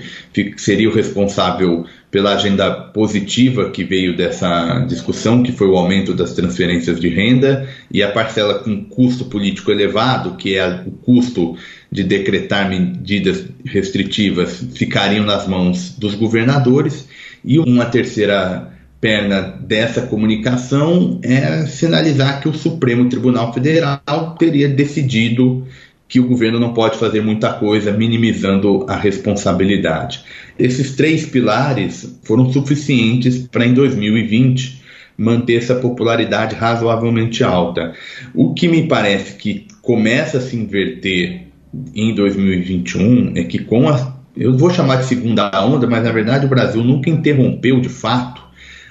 seria 0.58 0.90
o 0.90 0.94
responsável 0.94 1.86
pela 2.10 2.36
agenda 2.36 2.72
positiva 2.72 3.70
que 3.70 3.84
veio 3.84 4.16
dessa 4.16 4.80
discussão, 4.88 5.44
que 5.44 5.52
foi 5.52 5.68
o 5.68 5.78
aumento 5.78 6.14
das 6.14 6.34
transferências 6.34 7.00
de 7.00 7.10
renda, 7.10 7.68
e 7.92 8.02
a 8.02 8.12
parcela 8.12 8.60
com 8.60 8.84
custo 8.86 9.26
político 9.26 9.72
elevado, 9.72 10.36
que 10.36 10.56
é 10.56 10.84
o 10.86 10.92
custo 10.92 11.56
de 11.92 12.04
decretar 12.04 12.70
medidas 12.70 13.46
restritivas, 13.66 14.66
ficariam 14.74 15.26
nas 15.26 15.48
mãos 15.48 15.96
dos 15.98 16.16
governadores, 16.16 17.08
e 17.44 17.60
uma 17.60 17.86
terceira 17.86 18.74
perna 19.00 19.42
dessa 19.42 20.02
comunicação 20.02 21.20
é 21.24 21.66
sinalizar 21.66 22.42
que 22.42 22.50
o 22.50 22.54
Supremo 22.54 23.08
Tribunal 23.08 23.54
Federal 23.54 24.36
teria 24.40 24.68
decidido 24.68 25.68
que 26.08 26.20
o 26.20 26.28
governo 26.28 26.60
não 26.60 26.74
pode 26.74 26.98
fazer 26.98 27.22
muita 27.22 27.54
coisa, 27.54 27.92
minimizando 27.92 28.86
a 28.88 28.96
responsabilidade. 28.96 30.22
Esses 30.58 30.96
três 30.96 31.26
pilares 31.26 32.18
foram 32.24 32.52
suficientes 32.52 33.40
para, 33.40 33.66
em 33.66 33.74
2020, 33.74 34.82
manter 35.18 35.56
essa 35.56 35.76
popularidade 35.76 36.56
razoavelmente 36.56 37.44
alta. 37.44 37.94
O 38.34 38.54
que 38.54 38.68
me 38.68 38.88
parece 38.88 39.36
que 39.36 39.68
começa 39.82 40.38
a 40.38 40.42
se 40.42 40.56
inverter 40.56 41.48
em 41.94 42.14
2021 42.14 43.34
é 43.36 43.44
que, 43.44 43.60
com 43.60 43.90
a, 43.90 44.16
eu 44.36 44.56
vou 44.56 44.70
chamar 44.70 44.98
de 44.98 45.06
segunda 45.06 45.52
onda, 45.66 45.88
mas 45.88 46.04
na 46.04 46.12
verdade 46.12 46.46
o 46.46 46.50
Brasil 46.50 46.84
nunca 46.84 47.10
interrompeu 47.10 47.82
de 47.82 47.90
fato 47.90 48.48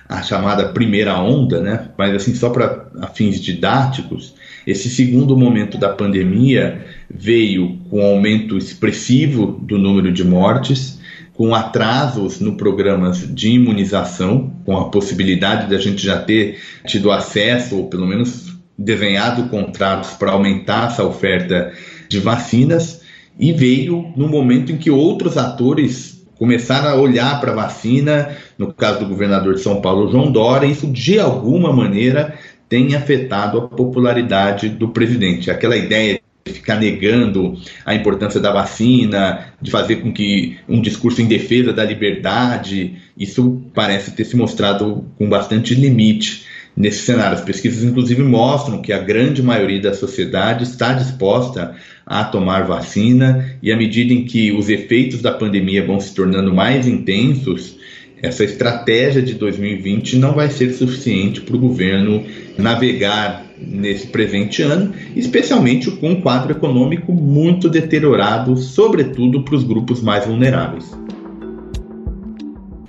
a 0.09 0.23
chamada 0.23 0.69
primeira 0.69 1.19
onda, 1.19 1.61
né? 1.61 1.89
mas 1.97 2.15
assim, 2.15 2.35
só 2.35 2.51
para 2.51 2.89
fins 3.15 3.41
didáticos, 3.41 4.35
esse 4.67 4.89
segundo 4.89 5.37
momento 5.37 5.79
da 5.79 5.89
pandemia 5.89 6.85
veio 7.09 7.79
com 7.91 8.01
um 8.01 8.07
aumento 8.07 8.57
expressivo 8.57 9.59
do 9.63 9.79
número 9.79 10.13
de 10.13 10.25
mortes, 10.25 10.99
com 11.35 11.55
atrasos 11.55 12.41
no 12.41 12.57
programas 12.57 13.19
de 13.35 13.51
imunização, 13.51 14.53
com 14.65 14.77
a 14.77 14.89
possibilidade 14.89 15.69
de 15.69 15.75
a 15.75 15.79
gente 15.79 16.03
já 16.03 16.19
ter 16.19 16.59
tido 16.87 17.11
acesso, 17.11 17.77
ou 17.77 17.89
pelo 17.89 18.07
menos 18.07 18.57
desenhado 18.79 19.49
contratos 19.49 20.11
para 20.11 20.33
aumentar 20.33 20.89
essa 20.89 21.05
oferta 21.05 21.73
de 22.09 22.19
vacinas, 22.21 23.03
e 23.39 23.53
veio 23.53 24.13
no 24.17 24.29
momento 24.29 24.73
em 24.73 24.79
que 24.79 24.91
outros 24.91 25.37
atores 25.37 26.25
começaram 26.39 26.89
a 26.89 26.95
olhar 26.95 27.41
para 27.41 27.53
a 27.53 27.55
vacina, 27.55 28.37
no 28.59 28.73
caso 28.73 29.01
do 29.01 29.09
governador 29.09 29.55
de 29.55 29.61
São 29.61 29.81
Paulo, 29.81 30.11
João 30.11 30.31
Dória, 30.31 30.67
isso 30.67 30.87
de 30.87 31.19
alguma 31.19 31.73
maneira 31.73 32.39
tem 32.69 32.95
afetado 32.95 33.59
a 33.59 33.69
popularidade 33.69 34.69
do 34.69 34.89
presidente. 34.89 35.51
Aquela 35.51 35.77
ideia 35.77 36.15
de 36.15 36.21
ficar 36.53 36.77
negando 36.77 37.59
a 37.85 37.95
importância 37.95 38.41
da 38.41 38.53
vacina, 38.53 39.53
de 39.61 39.71
fazer 39.71 39.97
com 39.97 40.13
que 40.13 40.57
um 40.69 40.81
discurso 40.81 41.21
em 41.21 41.27
defesa 41.27 41.73
da 41.73 41.85
liberdade, 41.85 42.97
isso 43.17 43.63
parece 43.75 44.13
ter 44.13 44.25
se 44.25 44.37
mostrado 44.37 45.05
com 45.19 45.29
bastante 45.29 45.75
limite 45.75 46.45
nesse 46.77 47.05
cenário. 47.05 47.39
As 47.39 47.45
pesquisas, 47.45 47.83
inclusive, 47.83 48.23
mostram 48.23 48.83
que 48.83 48.93
a 48.93 48.99
grande 48.99 49.43
maioria 49.43 49.81
da 49.81 49.95
sociedade 49.95 50.65
está 50.65 50.93
disposta 50.93 51.75
a 52.05 52.23
tomar 52.25 52.67
vacina 52.67 53.59
e 53.63 53.73
à 53.73 53.77
medida 53.77 54.13
em 54.13 54.25
que 54.25 54.53
os 54.53 54.69
efeitos 54.69 55.23
da 55.23 55.33
pandemia 55.33 55.85
vão 55.85 55.99
se 55.99 56.15
tornando 56.15 56.55
mais 56.55 56.87
intensos, 56.87 57.77
essa 58.23 58.45
estratégia 58.45 59.21
de 59.21 59.35
2020 59.35 60.17
não 60.17 60.35
vai 60.35 60.51
ser 60.51 60.73
suficiente 60.73 61.41
para 61.41 61.57
o 61.57 61.59
governo 61.59 62.25
navegar 62.57 63.46
nesse 63.59 64.07
presente 64.07 64.63
ano, 64.63 64.93
especialmente 65.15 65.91
com 65.91 66.11
um 66.11 66.21
quadro 66.21 66.53
econômico 66.53 67.13
muito 67.13 67.69
deteriorado, 67.69 68.57
sobretudo 68.57 69.43
para 69.43 69.55
os 69.55 69.65
grupos 69.65 70.01
mais 70.01 70.27
vulneráveis. 70.27 70.97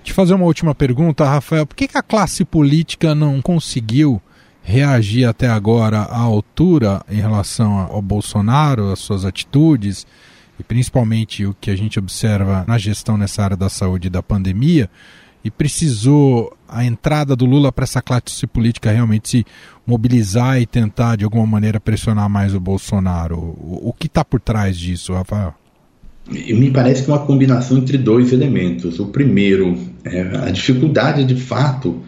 Te 0.03 0.13
fazer 0.13 0.33
uma 0.33 0.45
última 0.45 0.73
pergunta, 0.73 1.25
Rafael. 1.25 1.65
Por 1.65 1.75
que, 1.75 1.87
que 1.87 1.97
a 1.97 2.03
classe 2.03 2.45
política 2.45 3.13
não 3.13 3.41
conseguiu 3.41 4.21
reagir 4.61 5.25
até 5.25 5.47
agora 5.47 5.99
à 5.99 6.19
altura 6.19 7.01
em 7.09 7.21
relação 7.21 7.77
ao 7.89 8.01
Bolsonaro, 8.01 8.91
às 8.91 8.99
suas 8.99 9.23
atitudes 9.23 10.05
e 10.59 10.63
principalmente 10.63 11.45
o 11.45 11.55
que 11.59 11.69
a 11.71 11.75
gente 11.75 11.99
observa 11.99 12.65
na 12.67 12.77
gestão 12.77 13.17
nessa 13.17 13.43
área 13.43 13.55
da 13.55 13.69
saúde 13.69 14.07
e 14.07 14.09
da 14.09 14.23
pandemia, 14.23 14.89
e 15.47 15.51
precisou 15.51 16.53
a 16.67 16.83
entrada 16.83 17.33
do 17.33 17.45
Lula 17.45 17.71
para 17.71 17.85
essa 17.85 18.01
classe 18.01 18.45
política 18.45 18.91
realmente 18.91 19.29
se 19.29 19.45
mobilizar 19.85 20.61
e 20.61 20.65
tentar 20.65 21.15
de 21.15 21.23
alguma 21.23 21.45
maneira 21.45 21.79
pressionar 21.79 22.29
mais 22.29 22.53
o 22.53 22.59
Bolsonaro. 22.59 23.37
O, 23.37 23.89
o 23.89 23.93
que 23.93 24.07
está 24.07 24.25
por 24.25 24.41
trás 24.41 24.77
disso, 24.77 25.13
Rafael? 25.13 25.53
Me 26.29 26.69
parece 26.69 27.03
que 27.03 27.09
é 27.09 27.13
uma 27.13 27.25
combinação 27.25 27.77
entre 27.77 27.97
dois 27.97 28.33
elementos. 28.33 28.99
O 28.99 29.05
primeiro 29.05 29.79
é 30.03 30.19
a 30.45 30.51
dificuldade 30.51 31.23
de 31.23 31.35
fato 31.35 32.03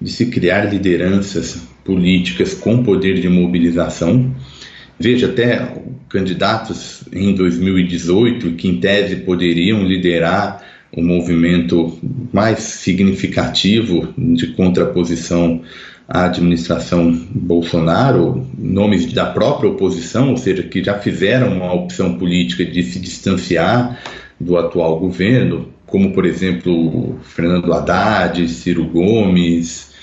de 0.00 0.12
se 0.12 0.26
criar 0.26 0.66
lideranças 0.66 1.60
políticas 1.84 2.54
com 2.54 2.84
poder 2.84 3.20
de 3.20 3.28
mobilização. 3.28 4.32
Veja, 5.00 5.26
até 5.26 5.74
candidatos 6.08 7.02
em 7.12 7.34
2018 7.34 8.52
que, 8.52 8.68
em 8.68 8.78
tese, 8.78 9.16
poderiam 9.16 9.82
liderar 9.82 10.73
o 10.96 11.02
movimento 11.02 11.98
mais 12.32 12.60
significativo 12.60 14.08
de 14.16 14.48
contraposição 14.48 15.60
à 16.08 16.24
administração 16.26 17.12
Bolsonaro, 17.30 18.46
nomes 18.56 19.12
da 19.12 19.26
própria 19.26 19.70
oposição, 19.70 20.30
ou 20.30 20.36
seja, 20.36 20.62
que 20.62 20.82
já 20.82 20.98
fizeram 20.98 21.52
uma 21.56 21.72
opção 21.72 22.18
política 22.18 22.64
de 22.64 22.82
se 22.82 22.98
distanciar 22.98 23.98
do 24.38 24.56
atual 24.56 24.98
governo, 24.98 25.68
como, 25.86 26.12
por 26.12 26.26
exemplo, 26.26 27.18
Fernando 27.22 27.72
Haddad, 27.72 28.48
Ciro 28.48 28.84
Gomes, 28.84 29.93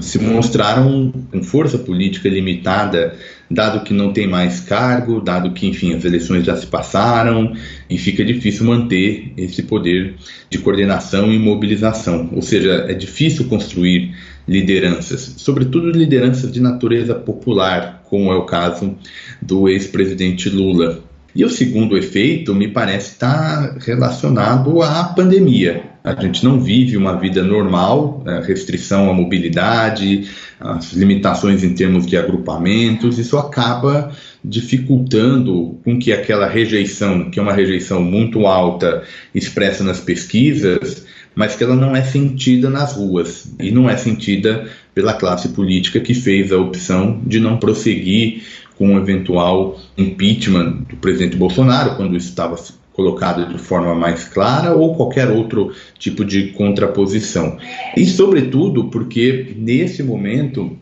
se 0.00 0.18
mostraram 0.18 1.12
com 1.30 1.42
força 1.42 1.78
política 1.78 2.28
limitada, 2.28 3.14
dado 3.50 3.82
que 3.82 3.94
não 3.94 4.12
tem 4.12 4.26
mais 4.26 4.60
cargo, 4.60 5.20
dado 5.20 5.52
que, 5.52 5.66
enfim, 5.66 5.94
as 5.94 6.04
eleições 6.04 6.44
já 6.44 6.56
se 6.56 6.66
passaram 6.66 7.54
e 7.88 7.96
fica 7.96 8.24
difícil 8.24 8.66
manter 8.66 9.32
esse 9.36 9.62
poder 9.62 10.14
de 10.50 10.58
coordenação 10.58 11.32
e 11.32 11.38
mobilização. 11.38 12.28
Ou 12.32 12.42
seja, 12.42 12.84
é 12.88 12.92
difícil 12.92 13.46
construir 13.46 14.14
lideranças, 14.46 15.34
sobretudo 15.38 15.90
lideranças 15.90 16.52
de 16.52 16.60
natureza 16.60 17.14
popular, 17.14 18.02
como 18.04 18.30
é 18.30 18.36
o 18.36 18.44
caso 18.44 18.94
do 19.40 19.68
ex-presidente 19.68 20.50
Lula. 20.50 21.02
E 21.34 21.44
o 21.44 21.50
segundo 21.50 21.96
efeito 21.96 22.54
me 22.54 22.68
parece 22.68 23.12
estar 23.12 23.76
relacionado 23.78 24.82
à 24.82 25.04
pandemia. 25.04 25.93
A 26.04 26.20
gente 26.20 26.44
não 26.44 26.60
vive 26.60 26.98
uma 26.98 27.18
vida 27.18 27.42
normal, 27.42 28.22
né, 28.26 28.42
restrição 28.46 29.08
à 29.08 29.14
mobilidade, 29.14 30.28
as 30.60 30.92
limitações 30.92 31.64
em 31.64 31.74
termos 31.74 32.06
de 32.06 32.14
agrupamentos, 32.14 33.18
isso 33.18 33.38
acaba 33.38 34.12
dificultando 34.44 35.78
com 35.82 35.98
que 35.98 36.12
aquela 36.12 36.46
rejeição, 36.46 37.30
que 37.30 37.38
é 37.38 37.42
uma 37.42 37.54
rejeição 37.54 38.02
muito 38.02 38.46
alta, 38.46 39.02
expressa 39.34 39.82
nas 39.82 39.98
pesquisas, 39.98 41.06
mas 41.34 41.56
que 41.56 41.64
ela 41.64 41.74
não 41.74 41.96
é 41.96 42.02
sentida 42.02 42.68
nas 42.68 42.94
ruas. 42.94 43.50
E 43.58 43.70
não 43.70 43.88
é 43.88 43.96
sentida 43.96 44.68
pela 44.94 45.14
classe 45.14 45.48
política 45.48 46.00
que 46.00 46.12
fez 46.12 46.52
a 46.52 46.58
opção 46.58 47.22
de 47.26 47.40
não 47.40 47.56
prosseguir 47.56 48.42
com 48.76 48.94
o 48.94 48.98
eventual 48.98 49.80
impeachment 49.96 50.84
do 50.90 50.96
presidente 50.96 51.36
Bolsonaro, 51.36 51.96
quando 51.96 52.14
isso 52.14 52.28
estava 52.28 52.56
colocado 52.94 53.52
de 53.52 53.58
forma 53.58 53.94
mais 53.94 54.24
clara 54.24 54.72
ou 54.72 54.94
qualquer 54.94 55.28
outro 55.28 55.72
tipo 55.98 56.24
de 56.24 56.48
contraposição. 56.52 57.58
E, 57.96 58.06
sobretudo, 58.06 58.84
porque 58.84 59.54
nesse 59.58 60.02
momento 60.02 60.78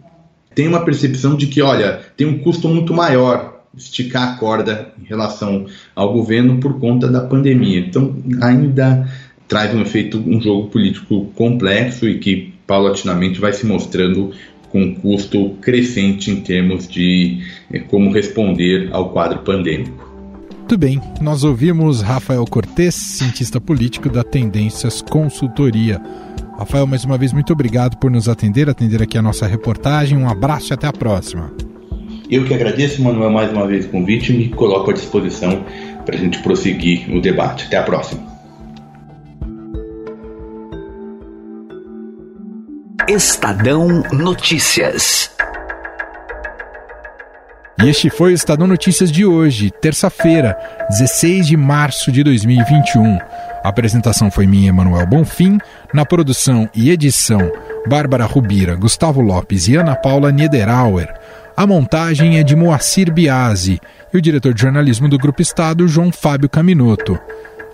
tem 0.55 0.68
uma 0.68 0.85
percepção 0.85 1.35
de 1.35 1.46
que, 1.46 1.62
olha, 1.62 2.01
tem 2.16 2.27
um 2.27 2.38
custo 2.38 2.68
muito 2.68 2.92
maior 2.92 3.62
esticar 3.77 4.35
a 4.35 4.37
corda 4.37 4.92
em 5.03 5.07
relação 5.07 5.66
ao 5.96 6.12
governo 6.12 6.61
por 6.61 6.79
conta 6.79 7.09
da 7.09 7.22
pandemia. 7.22 7.81
Então, 7.81 8.14
ainda 8.42 9.09
traz 9.48 9.75
um 9.75 9.81
efeito, 9.81 10.18
um 10.18 10.40
jogo 10.40 10.68
político 10.68 11.27
complexo 11.35 12.07
e 12.07 12.18
que 12.18 12.53
paulatinamente 12.66 13.40
vai 13.40 13.55
se 13.55 13.64
mostrando 13.64 14.33
com 14.68 14.83
um 14.83 14.94
custo 14.94 15.51
crescente 15.61 16.31
em 16.31 16.40
termos 16.40 16.87
de 16.87 17.42
eh, 17.72 17.81
como 17.81 18.11
responder 18.11 18.88
ao 18.92 19.11
quadro 19.11 19.40
pandêmico. 19.40 20.12
Muito 20.62 20.79
bem, 20.79 21.03
nós 21.20 21.44
ouvimos 21.44 22.01
Rafael 22.01 22.46
Cortes, 22.46 22.94
cientista 22.94 23.61
político 23.61 24.09
da 24.09 24.25
Tendências 24.25 25.03
Consultoria. 25.03 26.01
Rafael, 26.59 26.87
mais 26.87 27.05
uma 27.05 27.18
vez, 27.18 27.33
muito 27.33 27.53
obrigado 27.53 27.98
por 27.98 28.11
nos 28.11 28.29
atender, 28.29 28.70
atender 28.70 29.03
aqui 29.03 29.18
a 29.18 29.22
nossa 29.22 29.46
reportagem. 29.46 30.16
Um 30.16 30.29
abraço 30.29 30.72
e 30.72 30.75
até 30.75 30.87
a 30.87 30.92
próxima. 30.92 31.53
Eu 32.31 32.44
que 32.46 32.55
agradeço, 32.55 33.03
Manuel, 33.03 33.31
mais 33.31 33.53
uma 33.53 33.66
vez 33.66 33.85
o 33.85 33.88
convite 33.88 34.33
e 34.33 34.38
me 34.38 34.48
coloco 34.48 34.90
à 34.90 34.94
disposição 34.94 35.62
para 36.07 36.14
a 36.14 36.18
gente 36.18 36.38
prosseguir 36.42 37.14
o 37.14 37.20
debate. 37.20 37.66
Até 37.66 37.77
a 37.77 37.83
próxima. 37.83 38.22
Estadão 43.09 44.03
Notícias. 44.12 45.31
E 47.83 47.88
este 47.88 48.09
foi 48.09 48.31
o 48.31 48.35
Estadão 48.35 48.68
Notícias 48.68 49.11
de 49.11 49.27
hoje, 49.27 49.73
terça-feira, 49.73 50.57
16 50.88 51.49
de 51.49 51.57
março 51.57 52.12
de 52.12 52.23
2021. 52.23 53.18
A 53.64 53.68
apresentação 53.68 54.31
foi 54.31 54.47
minha, 54.47 54.68
Emanuel 54.68 55.05
Bonfim, 55.05 55.59
na 55.92 56.07
produção 56.07 56.71
e 56.73 56.90
edição, 56.90 57.40
Bárbara 57.88 58.25
Rubira, 58.25 58.77
Gustavo 58.77 59.21
Lopes 59.21 59.66
e 59.66 59.75
Ana 59.75 59.97
Paula 59.97 60.31
Niederauer. 60.31 61.12
A 61.57 61.66
montagem 61.66 62.38
é 62.38 62.45
de 62.45 62.55
Moacir 62.55 63.12
Biasi 63.12 63.81
e 64.14 64.16
o 64.16 64.23
diretor 64.23 64.55
de 64.55 64.62
jornalismo 64.62 65.09
do 65.09 65.18
Grupo 65.18 65.42
Estado, 65.42 65.88
João 65.88 66.12
Fábio 66.12 66.49
Caminoto. 66.49 67.18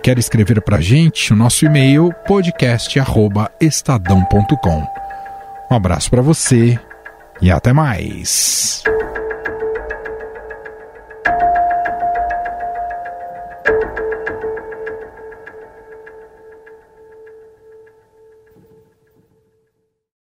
Quer 0.03 0.19
escrever 0.19 0.63
para 0.63 0.79
a 0.79 0.81
gente? 0.81 1.35
O 1.35 1.37
nosso 1.37 1.67
e-mail 1.67 2.15
podcast@estadão.com. 2.27 4.87
Um 5.71 5.75
abraço 5.75 6.09
para 6.09 6.23
você 6.23 6.81
e 7.43 7.51
até 7.51 7.75
mais. 7.75 8.83